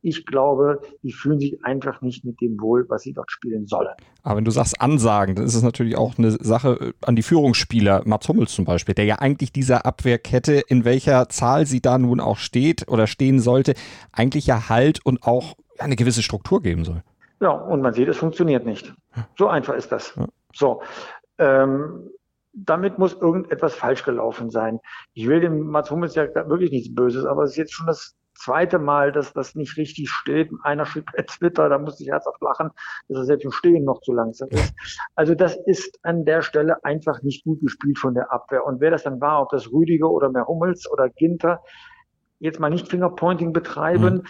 Ich 0.04 0.26
glaube, 0.26 0.80
die 1.04 1.12
fühlen 1.12 1.38
sich 1.38 1.64
einfach 1.64 2.02
nicht 2.02 2.24
mit 2.24 2.40
dem 2.40 2.60
wohl, 2.60 2.86
was 2.88 3.02
sie 3.02 3.12
dort 3.12 3.30
spielen 3.30 3.68
sollen. 3.68 3.94
Aber 4.24 4.36
wenn 4.36 4.44
du 4.44 4.50
sagst 4.50 4.80
Ansagen, 4.80 5.36
dann 5.36 5.44
ist 5.44 5.54
es 5.54 5.62
natürlich 5.62 5.96
auch 5.96 6.18
eine 6.18 6.32
Sache 6.32 6.72
äh, 6.80 6.92
an 7.02 7.14
die 7.14 7.22
Führungsspieler, 7.22 8.02
Mats 8.04 8.28
Hummels 8.28 8.52
zum 8.52 8.64
Beispiel, 8.64 8.96
der 8.96 9.04
ja 9.04 9.20
eigentlich 9.20 9.52
dieser 9.52 9.86
Abwehrkette, 9.86 10.62
in 10.66 10.84
welcher 10.84 11.28
Zahl 11.28 11.66
sie 11.66 11.80
da 11.80 11.98
nun 11.98 12.20
auch 12.20 12.38
steht 12.38 12.88
oder 12.88 13.06
stehen 13.06 13.38
sollte, 13.38 13.74
eigentlich 14.10 14.46
ja 14.46 14.68
Halt 14.68 15.04
und 15.06 15.22
auch 15.22 15.56
eine 15.78 15.96
gewisse 15.96 16.22
Struktur 16.22 16.62
geben 16.62 16.84
soll. 16.84 17.02
Ja, 17.42 17.50
und 17.50 17.82
man 17.82 17.92
sieht, 17.92 18.06
es 18.06 18.18
funktioniert 18.18 18.64
nicht. 18.64 18.94
So 19.36 19.48
einfach 19.48 19.74
ist 19.74 19.90
das. 19.90 20.14
Ja. 20.14 20.26
So. 20.54 20.82
Ähm, 21.38 22.08
damit 22.52 22.98
muss 22.98 23.14
irgendetwas 23.14 23.74
falsch 23.74 24.04
gelaufen 24.04 24.48
sein. 24.50 24.78
Ich 25.14 25.26
will 25.26 25.40
dem 25.40 25.66
Mats 25.66 25.90
Hummels 25.90 26.14
ja 26.14 26.26
wirklich 26.48 26.70
nichts 26.70 26.94
Böses, 26.94 27.24
aber 27.24 27.42
es 27.42 27.52
ist 27.52 27.56
jetzt 27.56 27.72
schon 27.72 27.88
das 27.88 28.14
zweite 28.34 28.78
Mal, 28.78 29.10
dass 29.10 29.32
das 29.32 29.56
nicht 29.56 29.76
richtig 29.76 30.08
steht. 30.08 30.50
Einer 30.62 30.86
schrieb 30.86 31.06
bei 31.16 31.22
Twitter, 31.22 31.68
da 31.68 31.78
musste 31.78 32.04
ich 32.04 32.10
herzhaft 32.10 32.40
lachen, 32.40 32.70
dass 33.08 33.18
er 33.18 33.24
selbst 33.24 33.44
im 33.44 33.50
Stehen 33.50 33.84
noch 33.84 34.00
zu 34.02 34.12
langsam 34.12 34.48
ist. 34.50 34.72
Also 35.16 35.34
das 35.34 35.56
ist 35.66 35.98
an 36.04 36.24
der 36.24 36.42
Stelle 36.42 36.84
einfach 36.84 37.22
nicht 37.22 37.44
gut 37.44 37.60
gespielt 37.60 37.98
von 37.98 38.14
der 38.14 38.32
Abwehr. 38.32 38.64
Und 38.64 38.80
wer 38.80 38.92
das 38.92 39.02
dann 39.02 39.20
war, 39.20 39.42
ob 39.42 39.50
das 39.50 39.72
Rüdiger 39.72 40.10
oder 40.10 40.30
mehr 40.30 40.46
Hummels 40.46 40.88
oder 40.88 41.08
Ginter, 41.08 41.60
jetzt 42.38 42.60
mal 42.60 42.70
nicht 42.70 42.88
Fingerpointing 42.88 43.52
betreiben. 43.52 44.14
Mhm. 44.14 44.26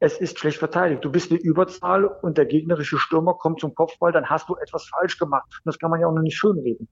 Es 0.00 0.18
ist 0.18 0.38
schlecht 0.38 0.58
verteidigt. 0.58 1.04
Du 1.04 1.10
bist 1.10 1.30
eine 1.30 1.40
Überzahl 1.40 2.04
und 2.04 2.38
der 2.38 2.46
gegnerische 2.46 2.98
Stürmer 2.98 3.34
kommt 3.34 3.60
zum 3.60 3.74
Kopfball, 3.74 4.12
dann 4.12 4.30
hast 4.30 4.48
du 4.48 4.54
etwas 4.56 4.86
falsch 4.86 5.18
gemacht. 5.18 5.46
Und 5.48 5.66
das 5.66 5.78
kann 5.78 5.90
man 5.90 6.00
ja 6.00 6.06
auch 6.06 6.14
noch 6.14 6.22
nicht 6.22 6.36
schönreden. 6.36 6.88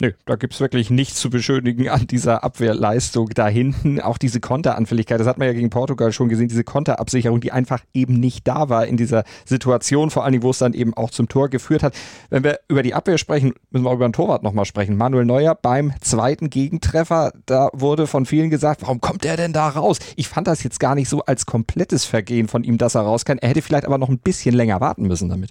Nö, 0.00 0.12
da 0.26 0.36
gibt's 0.36 0.60
wirklich 0.60 0.90
nichts 0.90 1.18
zu 1.18 1.28
beschönigen 1.28 1.88
an 1.88 2.06
dieser 2.06 2.44
Abwehrleistung 2.44 3.30
da 3.30 3.48
hinten. 3.48 4.00
Auch 4.00 4.16
diese 4.16 4.38
Konteranfälligkeit, 4.38 5.18
das 5.18 5.26
hat 5.26 5.38
man 5.38 5.48
ja 5.48 5.54
gegen 5.54 5.70
Portugal 5.70 6.12
schon 6.12 6.28
gesehen, 6.28 6.46
diese 6.46 6.62
Konterabsicherung, 6.62 7.40
die 7.40 7.50
einfach 7.50 7.82
eben 7.92 8.20
nicht 8.20 8.46
da 8.46 8.68
war 8.68 8.86
in 8.86 8.96
dieser 8.96 9.24
Situation, 9.44 10.10
vor 10.10 10.22
allen 10.22 10.32
Dingen, 10.32 10.44
wo 10.44 10.50
es 10.50 10.58
dann 10.58 10.72
eben 10.72 10.94
auch 10.94 11.10
zum 11.10 11.28
Tor 11.28 11.48
geführt 11.48 11.82
hat. 11.82 11.96
Wenn 12.30 12.44
wir 12.44 12.60
über 12.68 12.84
die 12.84 12.94
Abwehr 12.94 13.18
sprechen, 13.18 13.54
müssen 13.70 13.84
wir 13.84 13.90
auch 13.90 13.96
über 13.96 14.06
den 14.08 14.12
Torwart 14.12 14.44
nochmal 14.44 14.66
sprechen. 14.66 14.96
Manuel 14.96 15.24
Neuer 15.24 15.56
beim 15.56 15.92
zweiten 16.00 16.48
Gegentreffer, 16.48 17.32
da 17.46 17.68
wurde 17.72 18.06
von 18.06 18.24
vielen 18.24 18.50
gesagt, 18.50 18.82
warum 18.82 19.00
kommt 19.00 19.24
er 19.24 19.36
denn 19.36 19.52
da 19.52 19.68
raus? 19.68 19.98
Ich 20.14 20.28
fand 20.28 20.46
das 20.46 20.62
jetzt 20.62 20.78
gar 20.78 20.94
nicht 20.94 21.08
so 21.08 21.22
als 21.24 21.44
komplettes 21.44 22.04
Vergehen 22.04 22.46
von 22.46 22.62
ihm, 22.62 22.78
dass 22.78 22.94
er 22.94 23.00
raus 23.00 23.24
kann. 23.24 23.38
Er 23.38 23.48
hätte 23.48 23.62
vielleicht 23.62 23.84
aber 23.84 23.98
noch 23.98 24.08
ein 24.08 24.20
bisschen 24.20 24.54
länger 24.54 24.80
warten 24.80 25.08
müssen 25.08 25.28
damit. 25.28 25.50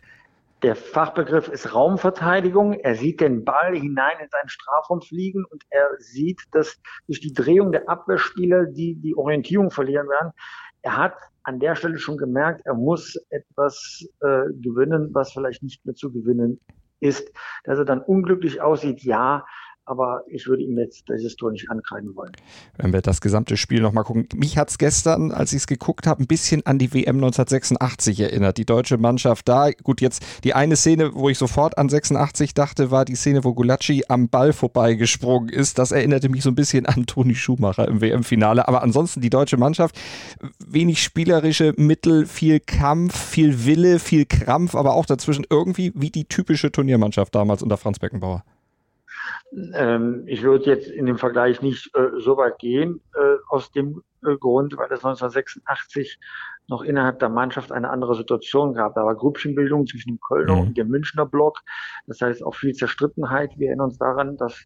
Der 0.63 0.75
Fachbegriff 0.75 1.49
ist 1.49 1.75
Raumverteidigung. 1.75 2.73
Er 2.73 2.95
sieht 2.95 3.21
den 3.21 3.45
Ball 3.45 3.75
hinein 3.75 4.17
in 4.19 4.27
seinen 4.29 4.49
Strafraum 4.49 5.01
fliegen 5.01 5.45
und 5.45 5.63
er 5.69 5.87
sieht, 5.99 6.41
dass 6.51 6.79
durch 7.05 7.19
die 7.19 7.33
Drehung 7.33 7.71
der 7.71 7.87
Abwehrspieler 7.87 8.65
die 8.65 8.95
die 8.95 9.15
Orientierung 9.15 9.69
verlieren 9.69 10.09
werden. 10.09 10.31
Er 10.81 10.97
hat 10.97 11.13
an 11.43 11.59
der 11.59 11.75
Stelle 11.75 11.99
schon 11.99 12.17
gemerkt, 12.17 12.61
er 12.65 12.73
muss 12.73 13.15
etwas 13.29 14.03
äh, 14.21 14.45
gewinnen, 14.59 15.09
was 15.13 15.31
vielleicht 15.31 15.61
nicht 15.61 15.85
mehr 15.85 15.93
zu 15.93 16.11
gewinnen 16.11 16.59
ist. 17.01 17.31
Dass 17.63 17.77
er 17.77 17.85
dann 17.85 18.01
unglücklich 18.01 18.59
aussieht, 18.59 19.03
ja, 19.03 19.45
aber 19.87 20.23
ich 20.27 20.47
würde 20.47 20.63
ihm 20.63 20.77
jetzt 20.77 21.05
dieses 21.09 21.35
Tor 21.37 21.51
nicht 21.51 21.69
ankreiden 21.71 22.15
wollen. 22.15 22.33
Wenn 22.77 22.91
wir 22.91 23.01
das 23.01 23.21
gesamte 23.21 23.55
Spiel 23.55 23.81
nochmal 23.81 24.03
gucken. 24.03 24.27
Mich 24.35 24.57
hat 24.57 24.69
es 24.69 24.77
gestern, 24.77 25.31
als 25.31 25.53
ich 25.53 25.59
es 25.59 25.67
geguckt 25.67 26.05
habe, 26.05 26.21
ein 26.21 26.27
bisschen 26.27 26.65
an 26.65 26.77
die 26.77 26.93
WM 26.93 27.15
1986 27.15 28.19
erinnert. 28.19 28.57
Die 28.57 28.65
deutsche 28.65 28.97
Mannschaft 28.97 29.47
da. 29.47 29.71
Gut, 29.71 30.01
jetzt 30.01 30.23
die 30.43 30.53
eine 30.53 30.75
Szene, 30.75 31.11
wo 31.13 31.29
ich 31.29 31.37
sofort 31.37 31.77
an 31.77 31.87
86 31.87 32.53
dachte, 32.53 32.91
war 32.91 33.05
die 33.05 33.15
Szene, 33.15 33.45
wo 33.45 33.53
Gulacsi 33.53 34.03
am 34.09 34.27
Ball 34.27 34.51
vorbeigesprungen 34.51 35.49
ist. 35.49 35.79
Das 35.79 35.91
erinnerte 35.91 36.27
mich 36.27 36.43
so 36.43 36.49
ein 36.49 36.55
bisschen 36.55 36.85
an 36.85 37.05
Toni 37.05 37.35
Schumacher 37.35 37.87
im 37.87 38.01
WM-Finale. 38.01 38.67
Aber 38.67 38.83
ansonsten 38.83 39.21
die 39.21 39.29
deutsche 39.29 39.57
Mannschaft, 39.57 39.97
wenig 40.67 41.01
spielerische 41.01 41.73
Mittel, 41.77 42.25
viel 42.25 42.59
Kampf, 42.59 43.17
viel 43.17 43.65
Wille, 43.65 43.99
viel 43.99 44.25
Krampf, 44.25 44.75
aber 44.75 44.95
auch 44.95 45.05
dazwischen 45.05 45.45
irgendwie 45.49 45.93
wie 45.95 46.09
die 46.09 46.25
typische 46.25 46.73
Turniermannschaft 46.73 47.33
damals 47.33 47.63
unter 47.63 47.77
Franz 47.77 47.99
Beckenbauer. 47.99 48.43
Ähm, 49.73 50.23
ich 50.27 50.43
würde 50.43 50.65
jetzt 50.65 50.89
in 50.89 51.05
dem 51.05 51.17
Vergleich 51.17 51.61
nicht 51.61 51.95
äh, 51.95 52.19
so 52.19 52.37
weit 52.37 52.59
gehen, 52.59 53.01
äh, 53.15 53.37
aus 53.49 53.71
dem 53.71 54.03
äh, 54.25 54.35
Grund, 54.35 54.77
weil 54.77 54.91
es 54.91 55.05
1986 55.05 56.19
noch 56.67 56.83
innerhalb 56.83 57.19
der 57.19 57.29
Mannschaft 57.29 57.71
eine 57.71 57.89
andere 57.89 58.15
Situation 58.15 58.73
gab. 58.73 58.95
Da 58.95 59.05
war 59.05 59.15
Grüppchenbildung 59.15 59.87
zwischen 59.87 60.09
dem 60.09 60.19
Kölner 60.19 60.55
mhm. 60.55 60.61
und 60.61 60.77
dem 60.77 60.89
Münchner 60.89 61.25
Block. 61.25 61.59
Das 62.07 62.19
heißt 62.19 62.43
auch 62.43 62.55
viel 62.55 62.73
Zerstrittenheit. 62.73 63.57
Wir 63.57 63.69
erinnern 63.69 63.87
uns 63.87 63.97
daran, 63.97 64.35
dass 64.37 64.65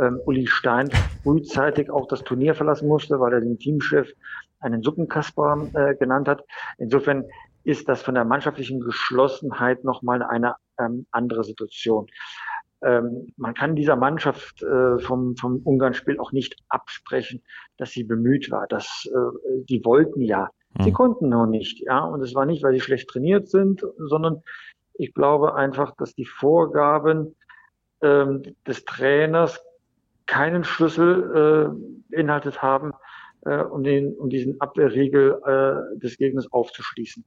ähm, 0.00 0.20
Uli 0.26 0.46
Stein 0.46 0.90
frühzeitig 1.24 1.90
auch 1.90 2.06
das 2.06 2.22
Turnier 2.22 2.54
verlassen 2.54 2.88
musste, 2.88 3.18
weil 3.18 3.32
er 3.32 3.40
den 3.40 3.58
Teamchef 3.58 4.12
einen 4.60 4.82
Suppenkasper 4.82 5.68
äh, 5.74 5.96
genannt 5.96 6.28
hat. 6.28 6.44
Insofern 6.78 7.24
ist 7.64 7.88
das 7.88 8.00
von 8.02 8.14
der 8.14 8.24
mannschaftlichen 8.24 8.80
Geschlossenheit 8.80 9.82
nochmal 9.82 10.22
eine 10.22 10.54
ähm, 10.78 11.06
andere 11.10 11.42
Situation 11.42 12.06
ähm, 12.82 13.32
man 13.36 13.54
kann 13.54 13.76
dieser 13.76 13.96
Mannschaft 13.96 14.62
äh, 14.62 14.98
vom, 14.98 15.36
vom 15.36 15.58
Ungarn-Spiel 15.64 16.18
auch 16.18 16.32
nicht 16.32 16.56
absprechen, 16.68 17.42
dass 17.76 17.90
sie 17.90 18.04
bemüht 18.04 18.50
war. 18.50 18.66
Dass, 18.66 19.06
äh, 19.06 19.64
die 19.68 19.84
wollten 19.84 20.22
ja. 20.22 20.48
Mhm. 20.74 20.82
Sie 20.84 20.92
konnten 20.92 21.28
noch 21.28 21.46
nicht, 21.46 21.80
ja. 21.80 22.00
Und 22.00 22.22
es 22.22 22.34
war 22.34 22.46
nicht, 22.46 22.62
weil 22.62 22.72
sie 22.72 22.80
schlecht 22.80 23.08
trainiert 23.08 23.48
sind, 23.48 23.84
sondern 23.98 24.42
ich 24.94 25.14
glaube 25.14 25.54
einfach, 25.54 25.94
dass 25.96 26.14
die 26.14 26.26
Vorgaben 26.26 27.36
ähm, 28.02 28.42
des 28.66 28.84
Trainers 28.84 29.60
keinen 30.26 30.64
Schlüssel 30.64 31.74
äh, 31.74 32.14
beinhaltet 32.14 32.62
haben, 32.62 32.92
äh, 33.42 33.62
um, 33.62 33.82
den, 33.82 34.14
um 34.14 34.30
diesen 34.30 34.60
Abwehrriegel 34.60 35.40
äh, 35.44 35.98
des 35.98 36.16
Gegners 36.16 36.50
aufzuschließen. 36.52 37.24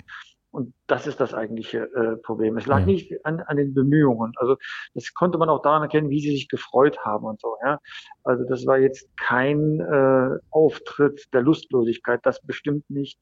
Und 0.54 0.76
das 0.86 1.08
ist 1.08 1.20
das 1.20 1.34
eigentliche 1.34 1.90
äh, 1.96 2.16
Problem. 2.18 2.58
Es 2.58 2.68
lag 2.68 2.82
mhm. 2.82 2.86
nicht 2.86 3.26
an, 3.26 3.40
an 3.40 3.58
den 3.58 3.74
Bemühungen. 3.74 4.34
Also 4.36 4.56
das 4.94 5.12
konnte 5.16 5.40
man 5.40 5.50
auch 5.50 5.64
daran 5.64 5.82
erkennen, 5.82 6.12
wie 6.12 6.20
sie 6.20 6.30
sich 6.30 6.48
gefreut 6.48 7.00
haben 7.00 7.26
und 7.26 7.42
so. 7.42 7.58
Ja? 7.66 7.80
Also 8.24 8.46
das 8.46 8.68
war 8.68 8.78
jetzt 8.78 9.10
kein 9.18 9.80
äh, 9.80 10.38
Auftritt 10.52 11.26
der 11.34 11.42
Lustlosigkeit, 11.42 12.20
das 12.22 12.40
bestimmt 12.40 12.88
nicht. 12.88 13.20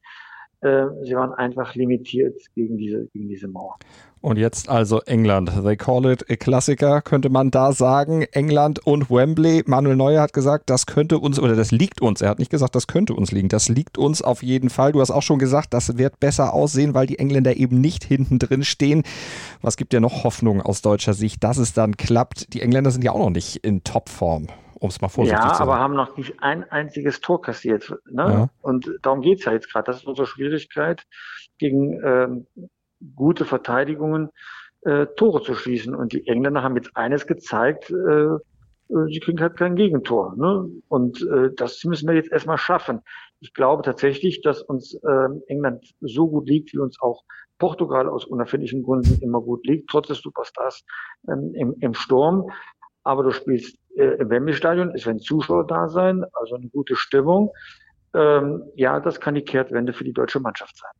Äh, 0.62 0.86
sie 1.02 1.16
waren 1.16 1.34
einfach 1.34 1.74
limitiert 1.74 2.40
gegen 2.54 2.76
diese, 2.78 3.06
gegen 3.12 3.28
diese 3.28 3.48
Mauer. 3.48 3.78
Und 4.20 4.38
jetzt 4.38 4.68
also 4.68 5.00
England. 5.00 5.50
They 5.64 5.76
call 5.76 6.06
it 6.06 6.24
a 6.30 6.36
Klassiker, 6.36 7.02
könnte 7.02 7.28
man 7.28 7.50
da 7.50 7.72
sagen. 7.72 8.22
England 8.30 8.78
und 8.86 9.10
Wembley. 9.10 9.64
Manuel 9.66 9.96
Neuer 9.96 10.22
hat 10.22 10.32
gesagt, 10.32 10.70
das 10.70 10.86
könnte 10.86 11.18
uns, 11.18 11.40
oder 11.40 11.56
das 11.56 11.72
liegt 11.72 12.00
uns. 12.00 12.20
Er 12.20 12.28
hat 12.28 12.38
nicht 12.38 12.52
gesagt, 12.52 12.76
das 12.76 12.86
könnte 12.86 13.14
uns 13.14 13.32
liegen. 13.32 13.48
Das 13.48 13.68
liegt 13.68 13.98
uns 13.98 14.22
auf 14.22 14.44
jeden 14.44 14.70
Fall. 14.70 14.92
Du 14.92 15.00
hast 15.00 15.10
auch 15.10 15.22
schon 15.22 15.40
gesagt, 15.40 15.74
das 15.74 15.98
wird 15.98 16.20
besser 16.20 16.54
aussehen, 16.54 16.94
weil 16.94 17.08
die 17.08 17.18
Engländer 17.18 17.56
eben 17.56 17.80
nicht 17.80 18.04
hinten 18.04 18.38
drin 18.38 18.62
stehen. 18.62 19.02
Was 19.60 19.76
gibt 19.76 19.92
dir 19.92 20.00
noch 20.00 20.22
Hoffnung 20.22 20.62
aus 20.62 20.80
deutscher 20.80 21.14
Sicht, 21.14 21.42
dass 21.42 21.58
es 21.58 21.72
dann 21.72 21.96
klappt? 21.96 22.54
Die 22.54 22.62
Engländer 22.62 22.92
sind 22.92 23.02
ja 23.02 23.10
auch 23.10 23.18
noch 23.18 23.30
nicht 23.30 23.56
in 23.56 23.82
Topform 23.82 24.46
um 24.82 24.88
es 24.88 25.00
mal 25.00 25.08
vorsichtig 25.08 25.38
ja, 25.38 25.52
zu 25.52 25.58
sagen. 25.58 25.68
Ja, 25.68 25.74
aber 25.74 25.82
haben 25.82 25.94
noch 25.94 26.16
nicht 26.16 26.34
ein 26.42 26.68
einziges 26.70 27.20
Tor 27.20 27.40
kassiert. 27.40 27.94
Ne? 28.10 28.22
Ja. 28.22 28.48
Und 28.62 28.90
darum 29.02 29.20
geht's 29.20 29.44
ja 29.44 29.52
jetzt 29.52 29.70
gerade. 29.70 29.86
Das 29.86 29.98
ist 29.98 30.06
unsere 30.06 30.26
Schwierigkeit, 30.26 31.04
gegen 31.58 32.00
ähm, 32.04 32.46
gute 33.14 33.44
Verteidigungen 33.44 34.30
äh, 34.80 35.06
Tore 35.16 35.42
zu 35.42 35.54
schießen. 35.54 35.94
Und 35.94 36.12
die 36.12 36.26
Engländer 36.26 36.64
haben 36.64 36.74
jetzt 36.74 36.96
eines 36.96 37.28
gezeigt, 37.28 37.90
äh, 37.90 37.94
äh 37.94 38.38
sie 39.06 39.20
kriegen 39.20 39.40
halt 39.40 39.56
kein 39.56 39.76
Gegentor. 39.76 40.34
Ne? 40.36 40.68
Und 40.88 41.22
äh, 41.22 41.50
das 41.54 41.84
müssen 41.84 42.08
wir 42.08 42.16
jetzt 42.16 42.32
erstmal 42.32 42.58
schaffen. 42.58 43.02
Ich 43.38 43.54
glaube 43.54 43.84
tatsächlich, 43.84 44.42
dass 44.42 44.62
uns 44.62 44.94
äh, 44.94 45.28
England 45.46 45.94
so 46.00 46.28
gut 46.28 46.48
liegt, 46.48 46.72
wie 46.72 46.78
uns 46.78 47.00
auch 47.00 47.22
Portugal 47.58 48.08
aus 48.08 48.24
unerfindlichen 48.24 48.82
Gründen 48.82 49.22
immer 49.22 49.40
gut 49.40 49.64
liegt, 49.64 49.88
trotz 49.88 50.08
des 50.08 50.18
Superstars 50.18 50.84
ähm, 51.28 51.52
im, 51.54 51.76
im 51.78 51.94
Sturm. 51.94 52.50
Aber 53.04 53.22
du 53.22 53.30
spielst 53.30 53.76
äh, 53.96 54.16
im 54.20 54.30
Wembley-Stadion, 54.30 54.92
es 54.94 55.06
werden 55.06 55.20
Zuschauer 55.20 55.66
da 55.66 55.88
sein, 55.88 56.24
also 56.34 56.56
eine 56.56 56.68
gute 56.68 56.96
Stimmung. 56.96 57.50
Ähm, 58.14 58.62
ja, 58.76 59.00
das 59.00 59.20
kann 59.20 59.34
die 59.34 59.42
Kehrtwende 59.42 59.92
für 59.92 60.04
die 60.04 60.12
deutsche 60.12 60.40
Mannschaft 60.40 60.76
sein. 60.76 60.90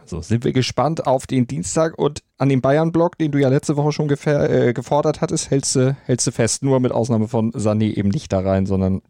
Also 0.00 0.20
sind 0.22 0.44
wir 0.44 0.52
gespannt 0.52 1.06
auf 1.06 1.26
den 1.26 1.46
Dienstag 1.46 1.98
und 1.98 2.22
an 2.38 2.48
den 2.48 2.62
Bayern-Block, 2.62 3.18
den 3.18 3.30
du 3.30 3.38
ja 3.38 3.48
letzte 3.48 3.76
Woche 3.76 3.92
schon 3.92 4.08
äh, 4.08 4.72
gefordert 4.72 5.20
hattest, 5.20 5.50
hältst 5.50 5.76
du, 5.76 5.94
hältst 6.04 6.26
du 6.26 6.30
fest, 6.30 6.62
nur 6.62 6.80
mit 6.80 6.92
Ausnahme 6.92 7.28
von 7.28 7.52
Sané 7.52 7.94
eben 7.94 8.08
nicht 8.08 8.32
da 8.32 8.40
rein, 8.40 8.64
sondern 8.64 9.02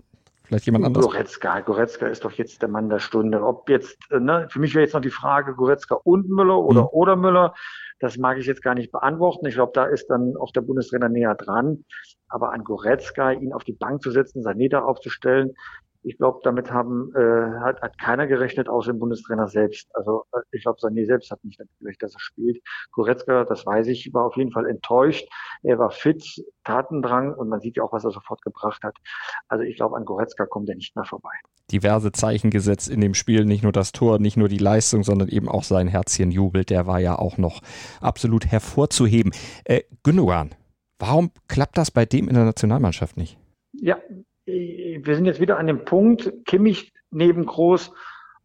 vielleicht 0.45 0.67
jemand 0.67 0.85
anderes. 0.85 1.07
Goretzka, 1.07 1.61
Goretzka 1.61 2.07
ist 2.07 2.25
doch 2.25 2.33
jetzt 2.33 2.63
der 2.63 2.69
Mann 2.69 2.89
der 2.89 2.99
Stunde. 2.99 3.43
Ob 3.43 3.69
jetzt, 3.69 3.99
äh, 4.11 4.21
ne, 4.21 4.49
für 4.51 4.61
mich 4.61 4.75
wäre 4.75 4.85
jetzt 4.85 4.95
noch 4.95 5.01
die 5.01 5.11
Frage, 5.11 5.55
Goretzka 5.55 5.97
und 6.05 6.29
Müller 6.29 6.59
oder 6.59 6.83
mhm. 6.83 6.89
oder 6.93 7.17
Müller. 7.17 7.55
Das 8.01 8.17
mag 8.17 8.39
ich 8.39 8.47
jetzt 8.47 8.63
gar 8.63 8.75
nicht 8.75 8.91
beantworten. 8.91 9.47
Ich 9.47 9.55
glaube, 9.55 9.73
da 9.75 9.85
ist 9.85 10.09
dann 10.09 10.37
auch 10.37 10.51
der 10.53 10.63
Bundestrainer 10.63 11.09
näher 11.09 11.35
dran. 11.37 11.85
Aber 12.29 12.53
an 12.53 12.65
Goretzka, 12.65 13.33
ihn 13.33 13.53
auf 13.53 13.65
die 13.65 13.75
Bank 13.75 14.03
zu 14.03 14.11
setzen, 14.11 14.43
Sané 14.43 14.69
da 14.69 14.83
aufzustellen, 14.83 15.53
Ich 16.05 16.17
glaube, 16.19 16.41
damit 16.43 16.73
haben, 16.73 17.13
äh, 17.15 17.61
hat, 17.61 17.81
hat 17.81 17.99
keiner 17.99 18.27
gerechnet, 18.27 18.69
außer 18.69 18.93
dem 18.93 18.99
Bundestrainer 18.99 19.47
selbst. 19.49 19.89
Also 19.95 20.25
äh, 20.33 20.41
ich 20.51 20.63
glaube, 20.63 20.79
Sané 20.81 21.07
selbst 21.07 21.31
hat 21.31 21.43
nicht 21.45 21.59
gerechnet, 21.59 22.03
dass 22.03 22.15
er 22.15 22.21
spielt. 22.21 22.63
Goretzka, 22.91 23.45
das 23.45 23.65
weiß 23.65 23.87
ich, 23.87 24.13
war 24.13 24.27
auf 24.27 24.37
jeden 24.37 24.51
Fall 24.51 24.67
enttäuscht. 24.67 25.29
Er 25.63 25.79
war 25.79 25.91
fit, 25.91 26.25
Tatendrang 26.65 27.35
und 27.35 27.49
man 27.49 27.61
sieht 27.61 27.77
ja 27.77 27.85
auch, 27.85 27.93
was 27.93 28.05
er 28.05 28.11
sofort 28.11 28.43
gebracht 28.43 28.83
hat. 28.83 28.97
Also 29.49 29.65
ich 29.65 29.77
glaube, 29.77 29.97
an 29.97 30.05
Goretzka 30.05 30.47
kommt 30.47 30.69
er 30.69 30.77
nicht 30.77 30.97
mehr 30.97 31.05
vorbei. 31.05 31.31
Diverse 31.71 32.13
Zeichen 32.13 32.51
gesetzt 32.51 32.89
in 32.89 33.01
dem 33.01 33.15
Spiel, 33.15 33.45
nicht 33.45 33.63
nur 33.63 33.73
das 33.73 33.93
Tor, 33.93 34.19
nicht 34.19 34.37
nur 34.37 34.49
die 34.49 34.59
Leistung, 34.59 35.05
sondern 35.05 35.29
eben 35.29 35.49
auch 35.49 35.65
sein 35.65 35.89
Herzchenjubel, 35.89 36.65
der 36.65 36.87
war 36.87 36.99
ja 36.99 37.19
auch 37.19 37.39
noch 37.39 37.61
absolut 38.01 38.47
hervorzuheben. 38.47 39.33
Äh, 39.65 39.83
Gündogan, 40.03 40.51
warum 40.99 41.31
klappt 41.49 41.79
das 41.79 41.91
bei 41.91 42.05
dem 42.05 42.29
in 42.29 42.35
der 42.35 42.45
Nationalmannschaft 42.45 43.17
nicht? 43.17 43.39
Ja, 43.73 43.99
wir 44.47 45.15
sind 45.15 45.27
jetzt 45.27 45.41
wieder 45.41 45.59
an 45.59 45.67
dem 45.67 45.85
Punkt, 45.85 46.33
Kimmich 46.47 46.93
neben 47.11 47.47
Groß 47.47 47.93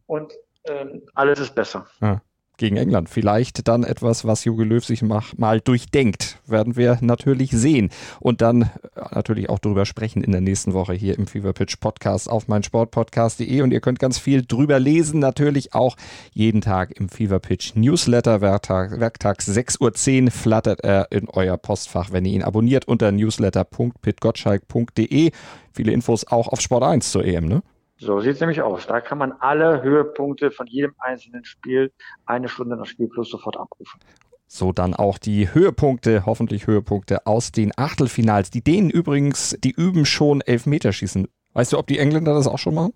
und 0.06 0.32
äh, 0.64 1.00
alles 1.14 1.40
ist 1.40 1.54
besser. 1.54 1.86
Ja 2.00 2.20
gegen 2.58 2.76
England. 2.76 3.08
Vielleicht 3.08 3.66
dann 3.66 3.84
etwas, 3.84 4.26
was 4.26 4.44
Jogi 4.44 4.64
Löw 4.64 4.84
sich 4.84 5.02
mal 5.02 5.60
durchdenkt, 5.60 6.38
werden 6.46 6.76
wir 6.76 6.98
natürlich 7.00 7.52
sehen. 7.52 7.88
Und 8.20 8.42
dann 8.42 8.62
äh, 8.62 8.68
natürlich 9.12 9.48
auch 9.48 9.58
drüber 9.58 9.86
sprechen 9.86 10.22
in 10.22 10.32
der 10.32 10.42
nächsten 10.42 10.74
Woche 10.74 10.92
hier 10.92 11.18
im 11.18 11.26
Fever 11.26 11.54
Pitch 11.54 11.80
Podcast 11.80 12.28
auf 12.28 12.48
meinsportpodcast.de. 12.48 13.62
Und 13.62 13.72
ihr 13.72 13.80
könnt 13.80 13.98
ganz 13.98 14.18
viel 14.18 14.44
drüber 14.44 14.78
lesen, 14.78 15.20
natürlich 15.20 15.72
auch 15.72 15.96
jeden 16.32 16.60
Tag 16.60 16.92
im 16.98 17.08
Fever 17.08 17.38
Pitch 17.38 17.74
Newsletter. 17.74 18.42
Werktag, 18.42 19.00
werktags 19.00 19.48
6.10 19.48 20.24
Uhr 20.24 20.30
flattert 20.30 20.80
er 20.80 21.10
in 21.10 21.28
euer 21.28 21.56
Postfach, 21.56 22.12
wenn 22.12 22.24
ihr 22.24 22.32
ihn 22.32 22.42
abonniert 22.42 22.86
unter 22.86 23.12
newsletter.pitgottschalk.de. 23.12 25.30
Viele 25.72 25.92
Infos 25.92 26.26
auch 26.26 26.48
auf 26.48 26.60
Sport 26.60 26.82
1 26.82 27.10
zur 27.10 27.24
EM, 27.24 27.46
ne? 27.46 27.62
So 27.98 28.20
sieht 28.20 28.34
es 28.34 28.40
nämlich 28.40 28.62
aus. 28.62 28.86
Da 28.86 29.00
kann 29.00 29.18
man 29.18 29.32
alle 29.32 29.82
Höhepunkte 29.82 30.50
von 30.50 30.66
jedem 30.66 30.94
einzelnen 30.98 31.44
Spiel 31.44 31.92
eine 32.26 32.48
Stunde 32.48 32.76
nach 32.76 32.86
Spielplus 32.86 33.28
sofort 33.28 33.56
abrufen. 33.56 34.00
So 34.46 34.72
dann 34.72 34.94
auch 34.94 35.18
die 35.18 35.52
Höhepunkte, 35.52 36.24
hoffentlich 36.24 36.66
Höhepunkte 36.66 37.26
aus 37.26 37.52
den 37.52 37.72
Achtelfinals. 37.76 38.50
Die 38.50 38.62
Dänen 38.62 38.88
übrigens, 38.88 39.56
die 39.62 39.72
üben 39.72 40.06
schon 40.06 40.40
Elfmeterschießen. 40.40 41.28
Weißt 41.52 41.72
du, 41.72 41.78
ob 41.78 41.86
die 41.86 41.98
Engländer 41.98 42.34
das 42.34 42.46
auch 42.46 42.58
schon 42.58 42.74
machen? 42.74 42.94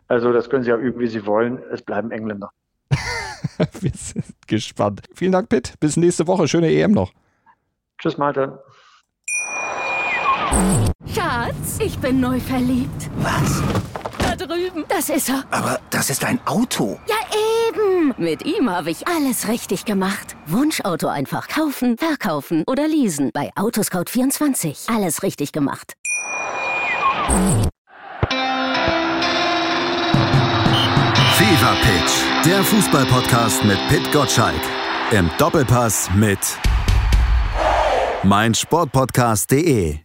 also 0.08 0.32
das 0.32 0.50
können 0.50 0.63
sie 0.63 0.70
ja 0.70 0.77
üben, 0.77 1.00
wie 1.00 1.08
sie 1.08 1.25
wollen. 1.25 1.60
Es 1.72 1.82
bleiben 1.82 2.12
Engländer. 2.12 2.51
Wir 3.82 3.91
sind 3.91 4.25
gespannt. 4.48 5.01
Vielen 5.13 5.32
Dank, 5.32 5.50
Pitt. 5.50 5.74
Bis 5.79 5.98
nächste 5.98 6.27
Woche. 6.27 6.48
Schöne 6.48 6.72
EM 6.72 6.91
noch. 6.91 7.12
Tschüss, 7.98 8.17
Malte. 8.17 8.63
Schatz, 11.13 11.79
ich 11.79 11.97
bin 12.00 12.19
neu 12.19 12.39
verliebt. 12.39 13.09
Was? 13.17 13.62
Da 14.19 14.35
drüben. 14.35 14.85
Das 14.88 15.09
ist 15.09 15.29
er. 15.29 15.43
Aber 15.51 15.79
das 15.89 16.09
ist 16.09 16.24
ein 16.24 16.39
Auto. 16.45 17.00
Ja, 17.07 17.15
eben. 17.69 18.13
Mit 18.17 18.45
ihm 18.45 18.69
habe 18.69 18.91
ich 18.91 19.07
alles 19.07 19.47
richtig 19.47 19.85
gemacht. 19.85 20.35
Wunschauto 20.47 21.07
einfach 21.07 21.47
kaufen, 21.47 21.97
verkaufen 21.97 22.63
oder 22.67 22.88
leasen. 22.88 23.31
Bei 23.33 23.51
Autoscout24. 23.55 24.93
Alles 24.93 25.24
richtig 25.24 25.51
gemacht. 25.51 25.93
Fever 31.38 31.75
Pitch. 31.81 32.45
Der 32.45 32.63
Fußballpodcast 32.63 33.63
mit 33.65 33.77
Pit 33.89 34.12
Gottschalk. 34.12 34.62
Im 35.12 35.29
Doppelpass 35.38 36.09
mit 36.15 36.39
meinsportpodcast.de. 38.24 40.04